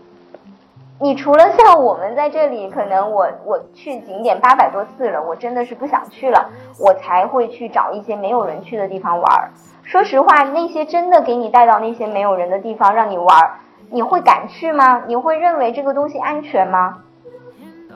[0.98, 6.50] 你除了像我们在这里，可能我我去景点八百多次了，我真的是不想去了，
[6.80, 9.52] 我才会去找一些没有人去的地方玩。
[9.84, 13.52] 说实话，那些真的给你带到那些没有人的地方让你玩。
[13.92, 15.04] 你会敢去吗？
[15.06, 17.00] 你会认为这个东西安全吗？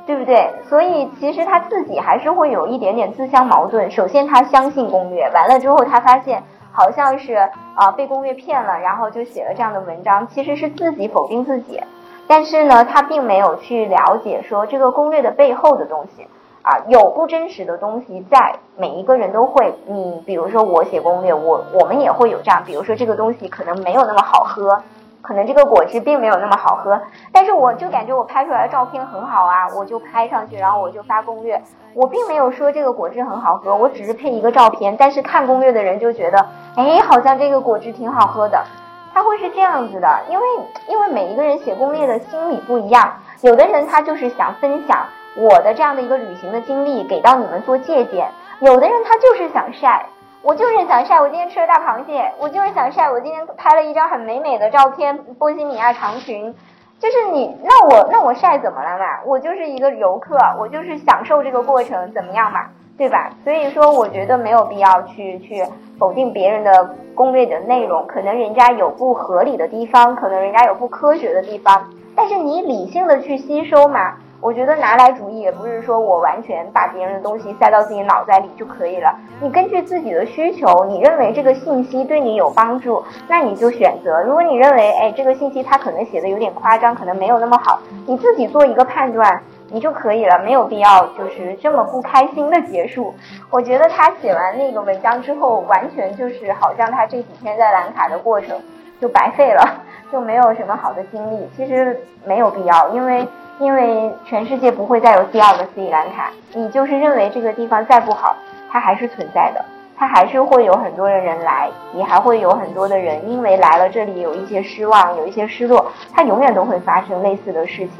[0.10, 0.52] 对不对？
[0.68, 3.92] 所以其实他自己还是会有一点点自相矛盾。
[3.92, 6.42] 首先他相信攻略，完了之后他发现
[6.72, 7.36] 好像是
[7.76, 11.80] 啊被攻略骗了，然后就写了这样的文章，其实是自己否定自己。
[12.26, 16.26] 但是呢，他并没有去了解说这个攻略的背后的东西
[16.64, 19.76] 啊，有不真实的东西在，每一个人都会。
[19.86, 24.82] 你比如说我写攻略，我我们也会有这样，比如说这个东西可能没有那么好喝。
[25.22, 27.02] 可能这个果汁并没有那么好喝，
[27.32, 31.62] 但是我就感觉我拍出来的照片很好啊，我就拍上去，然后我就发攻略。
[31.94, 34.96] 我并没有说这个果汁很好喝，我只是配一个照片。
[34.98, 36.46] 但是看攻略的人就觉得，
[36.76, 38.64] 哎，好像这个果汁挺好喝的。
[39.12, 40.46] 他会是这样子的，因为
[40.88, 50.06] 因为每一个人写攻略的心理不一样，有的人他就是想分享我的这样的一个旅行的经历给到你们做借鉴，有的人他就是想晒。
[50.42, 56.56] 我就是想晒我今天吃了大螃蟹，我就是想晒我今天拍了一张很美美的照片，波西米亚长裙。
[56.98, 59.22] 就是你那我那我晒怎么了嘛？
[59.26, 62.68] 我就是一个游客，我就是享受这个过程，怎么样嘛？
[62.98, 63.32] 对吧？
[63.44, 65.64] 所以说，我觉得没有必要去去
[65.98, 74.16] 否定别人的攻略的内容，可能人家有不合理的地方，可能人家有不科学的地方，但是你理性的去吸收嘛。
[74.42, 79.14] 我觉得拿来主义也不是说我完全把别人的东西塞到自己脑袋里就可以了。
[79.42, 84.24] 你根据自己的需求，你认为这个信息对你有帮助，那你就选择。
[84.24, 93.14] 如果你认为，哎，这个信息他可能写的有点夸张，可能没有那么好，你自己做一个判断，你就可以了，没有必要就是这么不开心的结束。
[93.50, 98.58] 我觉得他写完那个文章之后，完全就是好像他这几天在兰卡的过程
[99.02, 101.46] 就白费了，就没有什么好的经历。
[101.58, 103.28] 其实没有必要，因为。
[103.60, 108.36] 因为全世界不会再有第二个斯里兰卡，你就是认为这个地方再不好，
[108.72, 109.64] 它还是存在的，
[109.98, 117.92] 它还是会有很多的人来，你还会有很多的人因为来了这里有一些失望，有一些失落，它永远都会发生类似的事情，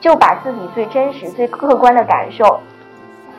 [0.00, 2.60] 就把自己最真实、最客观的感受。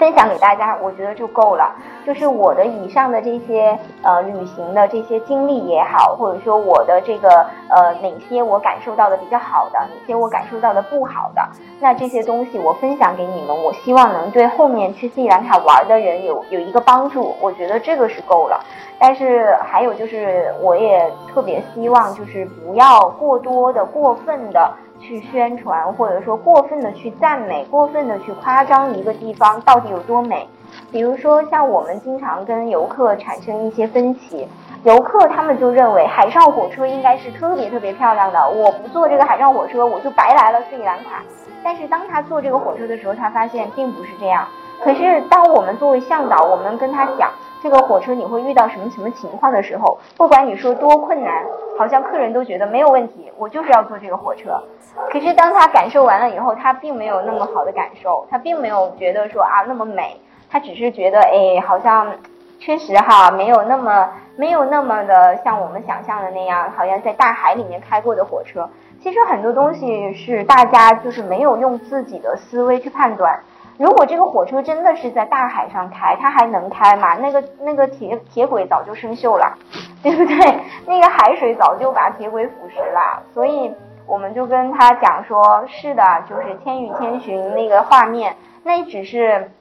[0.03, 1.73] 分享给大家，我觉得就够了。
[2.05, 7.29] 就是我的以上的这些呃旅行的这些经历也好，或者说我的这个
[7.69, 11.41] 呃哪些我感受到的比较好的，哪些我感受到的不好的，
[11.79, 17.33] 那这些东西我分享给你们，我希望能对后面去斯里兰卡玩的人有有一个帮助。
[17.39, 18.59] 我觉得这个是够了。
[18.99, 24.69] 但是还有就是，我也特别希望就是不要过多的、过分的。
[25.03, 30.47] 去宣传，或者说过分的去赞美，过分的去夸张一个地方到底有多美。
[30.91, 34.47] 比如说，像我们经常跟游客产生一些分歧，
[34.83, 41.21] 游客他们就认为海上火车应该是特别特别漂亮的，我不坐这个海上火车，我就白来了斯里兰卡。
[41.63, 44.47] 但是当他坐这个火车的时候，他发现并不是这样。
[44.81, 47.29] 可是当我们作为向导，我们跟他讲。
[47.63, 51.45] 这个火车你会遇到什么什么情况的时候，不管你说多困难，
[51.79, 54.61] 好像客人都觉得没有问题，我就是要坐这个火车。
[55.09, 62.13] 可是当他感受完了以后，他并没有那么好的感受，他并没有觉得说啊那么美，他只是觉得哎好像
[62.59, 68.69] 确实哈没有那么没有那么的像我们想象的那样，好像在大海里面开过的火车。
[69.01, 73.39] 其实很多东西是大家就是没有用自己的思维去判断。
[73.77, 77.15] 如果这个火车真的是在大海上开，它还能开吗？
[77.15, 79.57] 那个那个铁铁轨早就生锈了，
[80.03, 80.37] 对不对？
[80.85, 83.23] 那个海水早就把铁轨腐蚀了。
[83.33, 83.73] 所以
[84.05, 89.51] 我们就跟他讲说，是的，就是《千与千寻》那个画面，那只是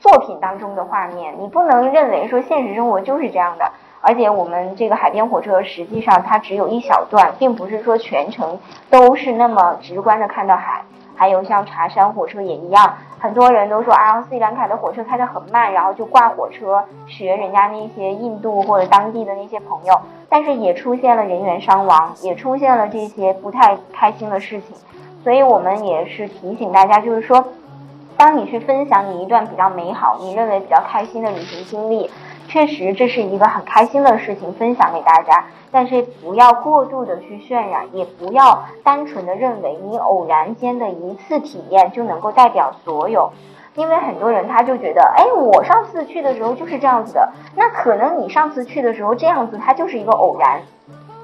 [0.00, 3.72] 作品当中的画面，你不能认为说现实生活就是这样的。
[4.00, 8.58] 而且我们这个海边火车实际上它只有一小段，并不是说全程
[8.90, 10.82] 都是那么直观的看到海。
[11.16, 24.76] 还有像茶山火车也一样，很多人都说啊，斯里兰卡的火车开得很慢，然后就挂火车学人家那些印度或者当地的那些朋友，但是也出现了人员伤亡，也出现了这些不太开心的事情，
[25.22, 27.44] 所以我们也是提醒大家，就是说，
[28.16, 32.10] 当你去分享你一段比较美好、你认为比较开心的旅行经历。
[32.54, 35.46] 确实，这是一个很开心的事情，分享给大家。
[35.72, 43.32] 但是不要过度的去渲染，也不要单纯的认为你偶然间的一次体验就能够代表所有。
[43.74, 50.60] 因为很多人他就觉得，哎，我上次去的时候就是这样子的，那可能你上次去的时候这样子，它就是一个偶然。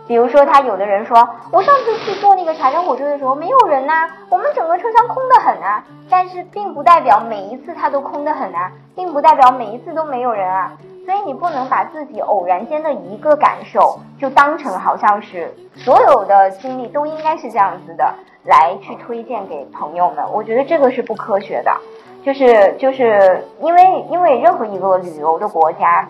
[0.08, 1.16] 比如说，他有的人说，
[1.52, 5.84] 我上次去坐那个茶山火车的时候没有人呐，我们整个车厢空得很啊。
[6.10, 10.72] 但是并不代表每一次它都空得很啊，并不代表每一次都没有人啊。
[11.10, 20.24] 所以你不能把自己偶然间的一个感受，就当成好像是所有的经历都应该是这样子的来去推荐给朋友们。
[20.32, 21.76] 我觉得这个是不科学的，
[22.24, 26.08] 就是就是因为因为任何一个旅游的国家，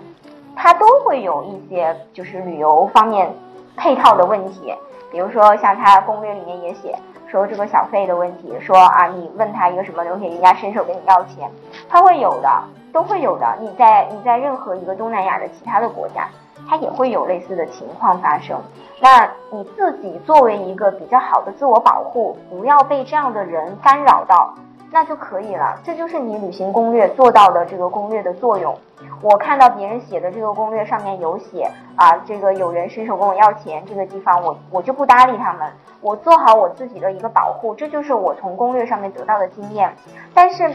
[0.54, 3.34] 它都会有一些就是旅游方面
[3.78, 4.74] 配套的问题，
[5.10, 6.94] 比如说像它攻略里面也写
[7.26, 11.50] 说这个小费的问题，说啊你问他一个什么东西，人家伸手跟你要钱，
[11.88, 12.50] 他会有的。
[12.92, 13.46] 都会有的。
[13.60, 16.28] 你在你在任何一个东南亚的其他的国家，
[16.68, 18.60] 它也会有类似的情况发生。
[19.00, 24.54] 那你自己作为一个比较好的自我保护，不要被这样的人干扰到，
[24.90, 25.78] 那就可以了。
[25.82, 28.76] 这就是你旅行攻略做到的这个攻略的作用。
[29.22, 35.66] 我看到别人写的这个攻略上面有写啊，这个有人伸手跟我要钱，这个地方我我就不搭理他们，
[36.02, 39.94] 我做好我自己的一个保护，这就是我从攻略上面得到的经验。
[40.34, 40.70] 但是，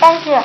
[0.00, 0.38] 但是。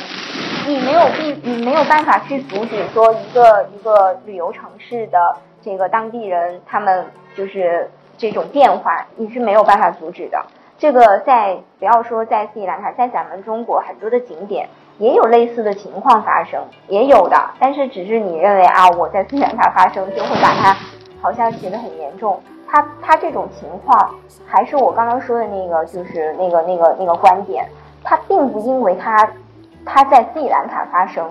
[0.68, 10.46] 你没有必，你没有办法去阻止说一个一个旅游城市的这个当地人他们就是这种变化，你是没有办法阻止的。
[10.78, 14.70] 这个在不要说在斯里兰卡，在咱们中国很多的景点
[15.00, 17.36] 也有类似的情况发生，也有的。
[17.60, 20.78] 但是只是你认为啊，我在斯里兰卡发生就会把它
[21.20, 22.40] 好像显得很严重。
[22.68, 24.14] 它它这种情况
[24.46, 27.68] 还是我刚刚说的那个，就是那个那个那个观点，
[28.10, 29.30] 它并不因为它。
[29.86, 31.30] 它在斯里兰卡发生，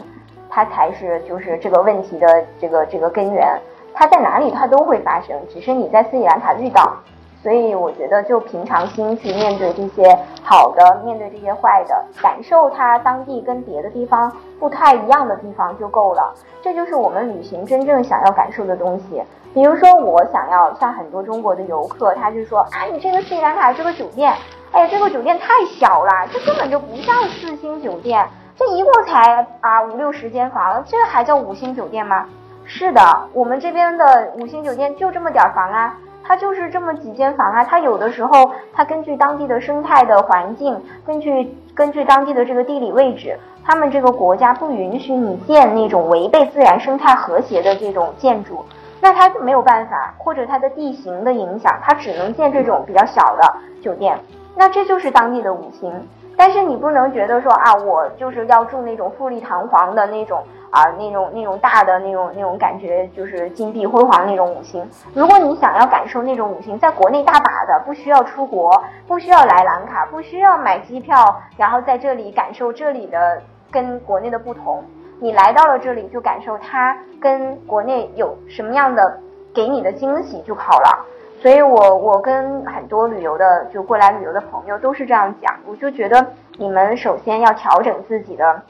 [0.49, 3.61] 它才是就是这个问题的这个这个根源。
[3.93, 6.97] 它在哪里它都会发生，只是你在斯里兰卡遇到。
[7.43, 16.35] 所以我觉得就平常心去面对这些好的，面对这些坏的，感受它当地跟别的地方不太一样的地方就够了。
[16.61, 19.23] 这就是我们旅行真正想要感受的东西。
[19.55, 24.35] 比如说我想要像很多中国的游客，他就说啊，你这个斯里兰卡这个酒店，
[24.73, 28.27] 哎呀，这个酒店太小了，这根本就不像四星酒店。
[28.57, 32.27] 这一共才啊五六十间房，这还叫五星酒店吗？
[32.65, 33.01] 是的，
[33.33, 35.97] 我们这边的五星酒店就这么点儿房啊，
[36.29, 37.65] 它就是这么几间房啊。
[37.65, 48.63] 它有的时候，它根据当地的生态的环境，根据根据当地的这个地理位置，他们这个国家不允许你建那种违背自然生态和谐的这种建筑，
[49.01, 54.19] 那它没有办法，或者它的地形的影响，它只能建这种比较小的酒店。
[54.55, 56.07] 那这就是当地的五行。
[56.39, 64.89] 但是你不能觉得说啊，我就是要住那种富丽堂皇的那种啊，那种那种大的那种那种感觉，就是金碧辉煌那种五星。
[65.15, 68.71] 如果你想要感受那种五星，在国内大把的，不需要出国，
[69.09, 71.17] 不需要来兰卡，不需要买机票，
[71.57, 74.85] 然后在这里感受这里的跟国内的不同。
[75.21, 79.19] 你来到了这里，就感受它跟国内有什么样的
[79.53, 81.05] 给你的惊喜就好了。
[81.41, 86.27] 所以，我我跟很多旅游的就过来旅游的朋友都是这样讲，我就觉得
[86.59, 88.61] 你们首先要调整自己的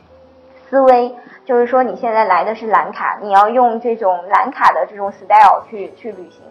[0.69, 1.15] 思维，
[1.47, 6.43] 就是说你现在来的是蓝卡，你要用这种蓝卡的这种 style 去去旅行，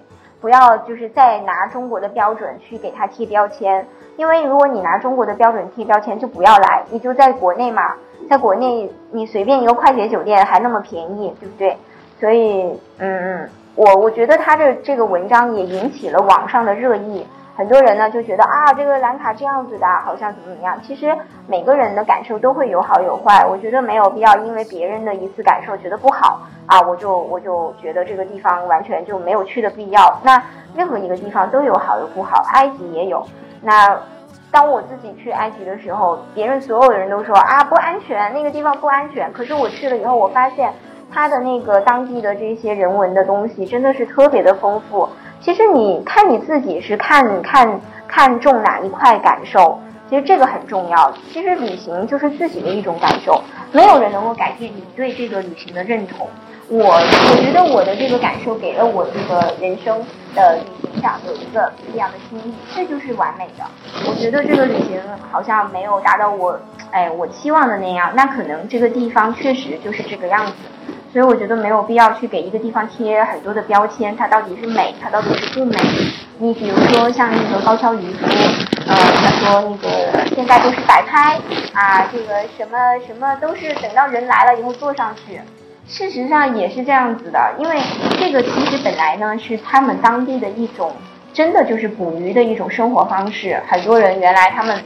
[0.41, 7.93] 不要就是再拿中国的标准去给他贴标签，因为如果你拿中国的标准贴标签，就不要来，你就在国内嘛，
[8.28, 11.78] 在国内你随便一个快捷酒店还那么便宜，对不对？
[12.20, 12.63] 所以，
[12.97, 13.49] 嗯嗯。
[13.78, 17.23] 我我觉得他的这个文章也引起了网上的热议，
[17.55, 20.75] 很多人呢就觉得啊，这个兰卡这样子的，好像怎么怎么样。
[20.82, 21.15] 其实
[21.45, 30.19] 每个人的感受都会有好有坏，我觉得没有必要因为别人的一次感受觉得不好啊，我就我就觉得这个地方完全就没有去的必要。
[30.23, 30.41] 那
[30.75, 33.23] 任何一个地方都有好有不好，埃及也有。
[33.61, 33.95] 那
[34.51, 39.32] 当我自己去埃及的时候，别人所有的人都说啊不安全，那个地方不安全。
[39.32, 40.73] 可是我去了以后，我发现。
[41.12, 45.08] 它的那个当地的这些人文的东西真的是特别的丰富。
[45.39, 49.80] 其实你看你自己是看看看重哪一块感受，
[50.10, 51.12] 其实这个很重要。
[51.32, 53.41] 其实旅行就是自己的一种感受，
[53.72, 56.28] 没有人能够改变你对这个旅行的认同。
[56.70, 59.97] 我我觉得我的这个感受给了我这个人生
[60.36, 63.64] 的旅行上，有一个这样的经历，这就是完美的。
[64.05, 64.99] 我觉得这个旅行
[65.32, 66.60] 好像没有达到我，
[66.91, 70.53] 哎，我期望的那样，那可能这个地方确实就是这个样子。
[71.18, 75.76] 所以我觉得没有必要去给一个地方贴很多的标签，它到底是美，它到底是不美。
[76.38, 78.28] 你比如说像那个高跷渔夫，
[78.86, 81.39] 呃，他说那个现在都是摆拍
[81.74, 85.41] 啊，这个什么什么都是等到人来了以后坐上去。
[85.88, 87.82] 事实上也是这样子的，因为
[88.20, 90.93] 这个其实本来呢是他们当地的一种，
[91.34, 93.59] 真的就是捕鱼的一种生活方式。
[93.68, 94.80] 很多人原来他们，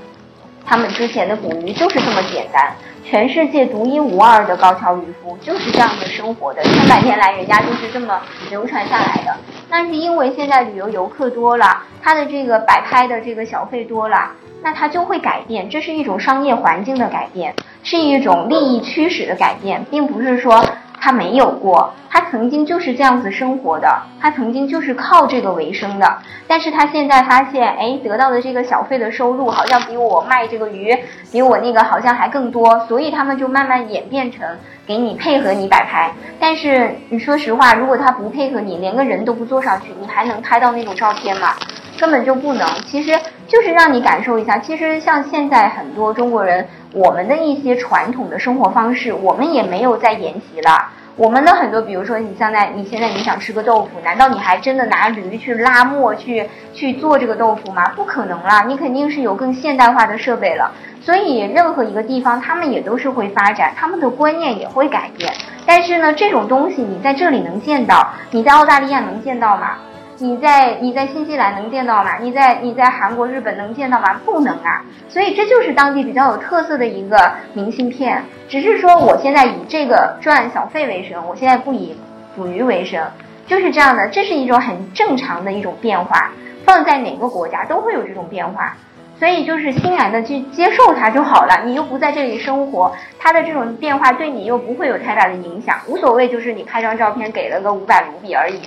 [0.66, 2.72] 他们之前的捕鱼就是这么简单。
[3.04, 9.36] 全世界独一无二的高桥渔夫就是这样的生活的，千百年来人家就是这么流传下来的。
[9.70, 14.32] 但是因为现在旅游游客多了，他的这个摆拍的这个小费多了，
[14.62, 20.64] 那他就会改变，这是一种商业环境的改变，是一种利益驱使的改变，并不是说。
[21.02, 26.20] 他没有过，他曾经就是这样子生活的，他曾经就是靠这个为生的。
[26.48, 30.96] 但是他现在发现，哎，得到的这个小费的收入好像比我卖这个鱼，
[31.32, 34.48] 比我那个好像还更多，所以他们就慢慢演变成
[34.86, 36.12] 给你配合你摆拍。
[36.40, 41.56] 但是你说实话，如果他不配合你，连个人都不坐上去，你还能拍到那种照片吗？
[42.02, 42.68] 根本就不能。
[42.86, 46.68] 其实就是让你感受一下，其实像现在很多中国人。
[46.94, 50.90] 我们的一些传统的生活方式，我们也没有再沿袭了。
[51.16, 57.94] 我们的很多，比如说你现在，你现在你想吃个豆腐，难道你还真的拿驴去拉磨去去做这个豆腐吗？
[57.96, 60.70] 不可能啦，你肯定是有更现代化的设备了。
[61.00, 65.32] 所以任何一个地方，他们也都是会发展，他们的观念也会改变。
[65.66, 69.78] 但是呢，这种东西你在这里能见到，你在澳大利亚能见到吗？
[70.22, 72.20] 你在你在新西兰能见到吗？
[72.20, 74.22] 你在你在韩国、日本能见到吗？
[74.24, 74.86] 不能啊！
[75.10, 78.24] 所以这就是当地比较有特色的一个明信片。
[78.48, 81.98] 只是说我现在以这个赚小费为生，我现在不以
[82.36, 83.04] 捕鱼为生，
[83.48, 84.10] 就是这样的。
[84.10, 86.30] 这是一种很正常的一种变化，
[86.66, 88.78] 放在哪个国家都会有这种变化。
[89.18, 91.64] 所以就是欣然的去接受它就好了。
[91.66, 96.28] 你又不在这里生活，它的这种变化对你又不会有太大的影响，无所谓。
[96.28, 98.60] 就是你拍张照片给了个五百卢比而已。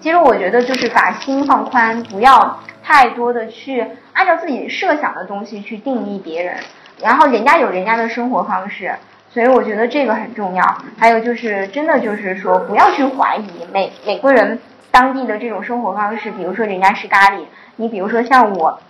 [0.00, 6.56] 其实我觉得就是把心放宽，不要太多的去按照自己设想的东西去定义别人，
[7.02, 8.94] 然后人家有人家的生活方式，
[9.28, 10.78] 所以我觉得这个很重要。
[10.98, 14.58] 还有就是真的就是说不要去怀疑每每个人
[14.90, 17.44] 当地的这种生活方式，比如说人家吃咖喱，
[17.76, 18.80] 你比如说像我，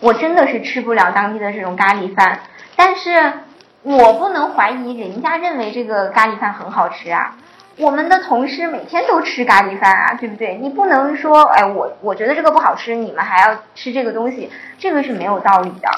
[0.00, 2.40] 我真的是吃不了当地的这种咖喱饭，
[2.76, 3.32] 但是
[3.82, 7.36] 我不能怀疑人家认为这个咖喱饭很好吃啊。
[7.78, 10.56] 我们的同事每天都吃咖喱饭啊，对不对？
[10.62, 15.90] 你不能说，哎，我我觉得这个不好吃，你们还要吃这个东西，这个是没有道理的，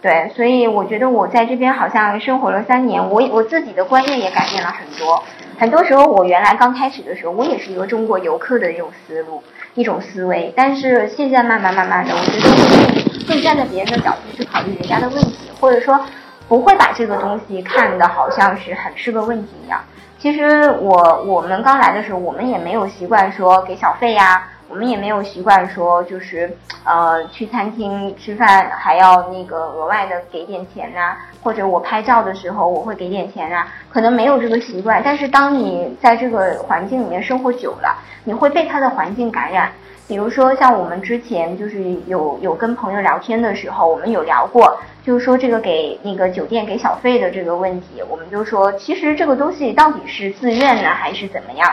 [0.00, 0.30] 对。
[0.36, 5.24] 所以我觉得我在这边好像生活了三年，我我自己的观念也改变了很多。
[5.58, 9.42] 很多时候我原来刚开始的时候，我也是一个中国游客的一种思路、
[9.74, 16.00] 一种思维，但是现在慢慢慢慢的，我觉得会更站在别人的角度去考虑人家的问题，或者说
[16.46, 19.80] 不会把这个东西看的好像是很是个问题一样。
[20.24, 35.02] 其实我我们刚来的时候，我们也没有习惯说给小费呀，我们也没有习惯说就是呃去餐厅吃饭还要那个额外的给点钱呐，或者我拍照的时候我会给点钱啊，可能没有这个习惯。
[35.04, 37.94] 但是当你在这个环境里面生活久了，
[38.24, 39.70] 你会被它的环境感染。
[40.06, 44.78] 比如说像我们之前就是有有跟朋友聊天的时候，我们有聊过。
[45.04, 51.70] 就是说这个给那个酒店给小费的这个问题，我们就说其实这个东西到底是自愿呢还是怎么样？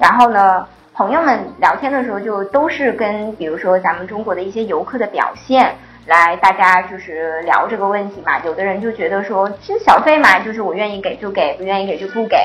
[0.00, 5.76] 然后呢，朋友们聊天的时候就都是跟比如说咱们中国的一些游客的表现
[6.06, 8.38] 来，大家就是聊这个问题嘛。
[8.44, 12.36] 有的人就觉得说，其实小费嘛，就是我愿意给就给，不愿意给就不给。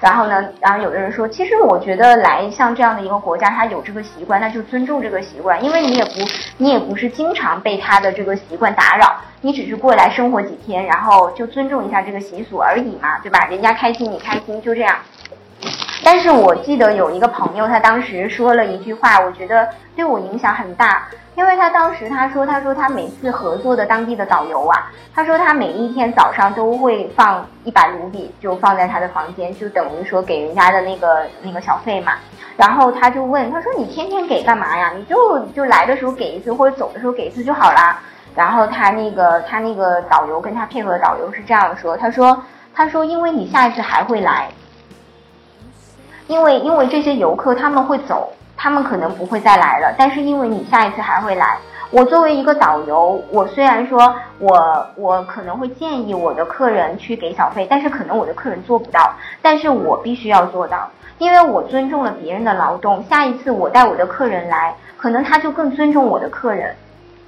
[0.00, 6.10] 然后呢，然后有的人说，其实我觉得来像这样的一个国家，他有这个习惯，那就尊重这个习惯，因为你也不
[6.58, 9.14] 你也不是经常被他的这个习惯打扰。
[9.40, 13.46] 你只是过来生活几天，然后就尊重一下这个习俗而已嘛，对吧？
[13.48, 14.96] 人家开心你开心，就这样。
[16.04, 32.12] 但是我记得有一个朋友，他当时说了一句话，我觉得对我影响很大，因为他当时他说，他说他每次合作的当地的导游啊，他说他每一天早上都会放一百卢比，就放在他的房间，就等于说给人家的那个那个小费嘛。
[32.56, 34.92] 然后他就问，他说你天天给干嘛呀？
[34.94, 37.98] 你就就来的时候给一次，或者走的时候给一次就好啦。
[38.34, 42.42] 然后他那个他那个导游跟他配合的导游是这样说，他说
[42.74, 44.48] 他说因为你下一次还会来，
[46.26, 48.32] 因为因为这些游客他们会走。
[48.56, 51.58] 他们可能不会再来了，但是因为你下一次还会来。
[51.90, 59.12] 我作为一个导游，我虽然说我我可能会建议我的客人去给小费，但是可能我的客人做不到，
[59.42, 63.02] 但是我必须要做到，因为我尊重了别人的劳动。
[63.10, 66.74] 下一次我带我的客人来，可能他就更尊重我的客人。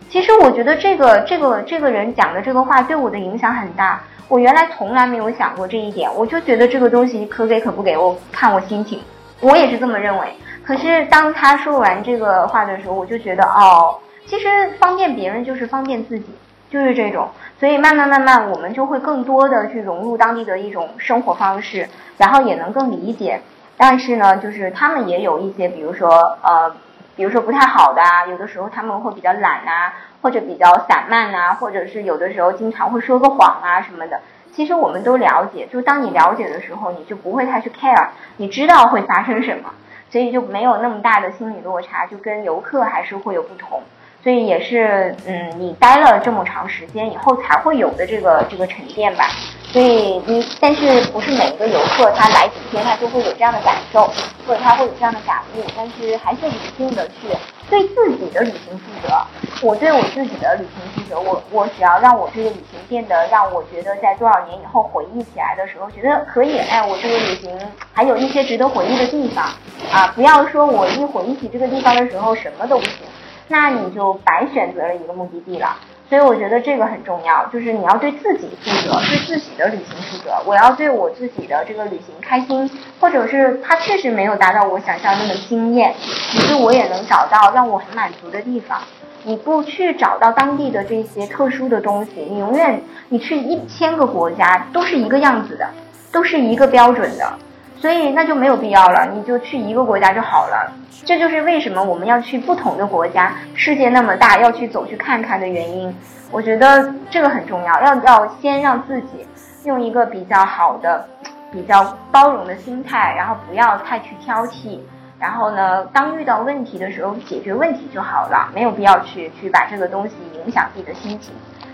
[0.08, 4.00] 其实我觉得这个这个这个人讲的这个话对我的影响很大。
[4.28, 9.00] 我原来从来没有想过这一点，我就觉得这个东西可给可不给我看我心情，
[9.40, 10.26] 我也是这么认为。
[10.64, 13.98] 可是当他说完这个话的时候，我就觉得哦。
[14.26, 14.48] 其实
[14.80, 16.26] 方便别人就是方便自己，
[16.68, 17.28] 就是这种，
[17.60, 23.40] 所以慢慢慢慢，我们就会更多的去融入当地的一种生活方式，然后也能更理解。
[23.76, 26.10] 但是呢，就是他们也有一些，比如说
[26.42, 26.74] 呃，
[27.16, 34.20] 比如说不太好的啊，有的时候他们会比较懒啊，或者比较散漫啊，或者是有的时候经常会说个谎啊什么的。
[34.52, 39.74] 其实我们都了解，就当你了解的时候，你就不会太去 care，你知道会发生什么，
[40.10, 43.82] 所以就没有那么大的心理落差，就跟游客还是会有不同。
[44.22, 49.30] 所以也是，嗯，你待了这么长时间以后才会有的这个这个沉淀吧。
[49.72, 54.10] 所以你，但是不是每一个游客他来几天他就会有这样的感受，
[54.46, 55.62] 或者他会有这样的感悟。
[55.76, 57.28] 但是还是理性的去
[57.68, 59.14] 对自己的旅行负责。
[59.62, 67.58] 我对我自己的旅行负责，我我只要让我这个旅行变得让我觉得在多少年以后回忆起来的时候，觉得可以，哎，我这个旅行
[67.92, 69.44] 还有一些值得回忆的地方
[69.92, 70.12] 啊！
[70.14, 73.05] 不要说我一回忆起这个地方的时候什么都不行。
[73.48, 75.76] 那你就白选择了一个目的地了，
[76.08, 80.34] 所以我觉得这个很重要，就是你要对自己负责，对自己的旅行负责。
[80.44, 82.68] 我要对我自己的这个旅行开心，
[83.00, 85.94] 或者是它确实没有达到我想象那么惊艳，
[86.32, 88.78] 可是我也能找到让我很满足的地方。
[89.22, 95.68] 你不去找到当地的这些特殊的东西，你永远你去一千个国家都是一个样子的，
[96.12, 97.32] 都是一个标准的。
[97.78, 100.72] 所以那就没有必要了，你就去一个国家就好了。
[101.04, 105.94] 这就是为什么我们要去不同的国家，世界那么大，要去走去看看的原因。
[106.32, 109.26] 我觉得这个很重要，要要先让自己
[109.64, 111.06] 用一个比较好的、
[111.52, 114.80] 比较包容的心态，然后不要太去挑剔。
[115.18, 120.14] 然后呢，当遇到问题的时候，解决问题就好了，没有必要去去把这个东西
[120.44, 121.32] 影响自己的心情。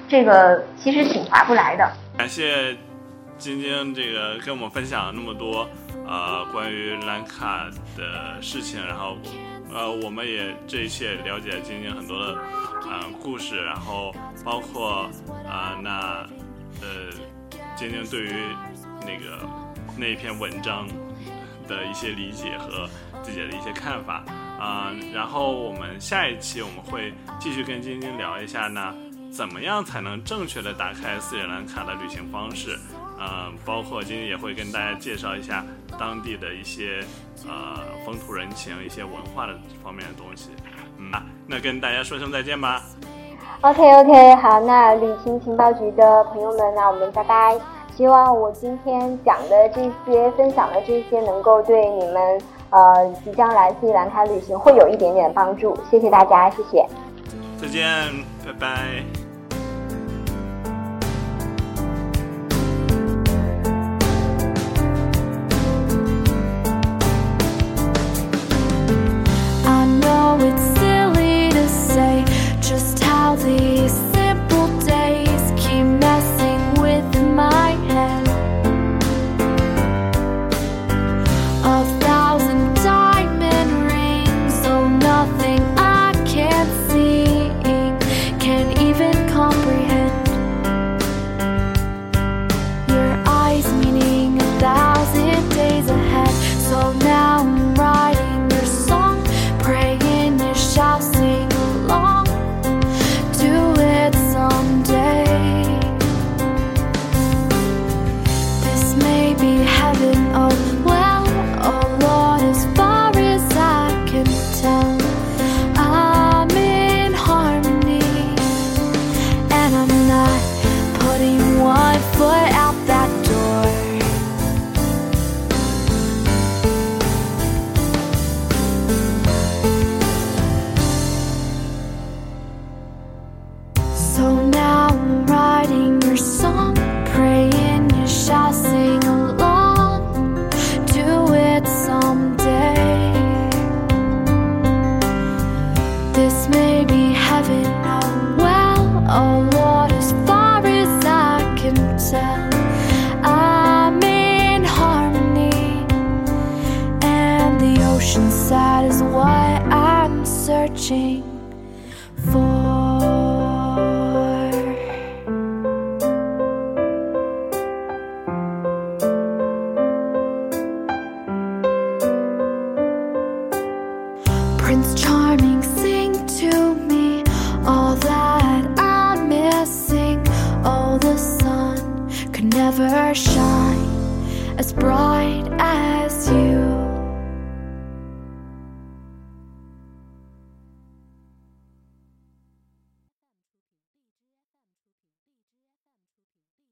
[0.09, 1.89] 这个其实挺划不来的。
[2.19, 2.77] 感谢
[3.39, 5.69] 晶晶这个跟我们分享了那么多。
[6.05, 9.17] 呃，关于兰卡的事情，然后，
[9.73, 12.39] 呃，我们也这一切了解晶晶很多的，
[12.83, 14.13] 呃，故事，然后
[14.45, 15.09] 包括，
[15.47, 16.27] 呃，那，
[16.81, 17.09] 呃，
[17.77, 18.33] 晶晶对于
[19.03, 19.49] 那个
[19.97, 20.89] 那篇文章
[21.69, 22.89] 的一些理解和
[23.23, 24.25] 自己的一些看法，
[24.59, 28.93] 啊，然后我们下一期我们会继续跟晶晶聊一下呢，
[29.33, 32.77] 怎么样才能正确的打开斯里兰卡的旅行方式。
[33.25, 35.65] 嗯，包括今天也会跟大家介绍一下
[35.97, 36.99] 当地的一些
[37.47, 40.51] 呃风土人情、一些文化的方面的东西。
[40.99, 41.13] 嗯，
[41.47, 42.83] 那跟大家说声再见吧。
[43.61, 47.57] OK OK，好，那旅行情报局的朋友们，那我们拜拜。
[47.97, 55.79] 希望我今天讲的这些、分享的这些，能够对你们呃即将来斯里兰卡旅行会有一点点帮助。
[55.91, 56.85] 谢谢大家，谢谢。
[57.61, 57.87] 再见，
[58.45, 59.22] 拜拜。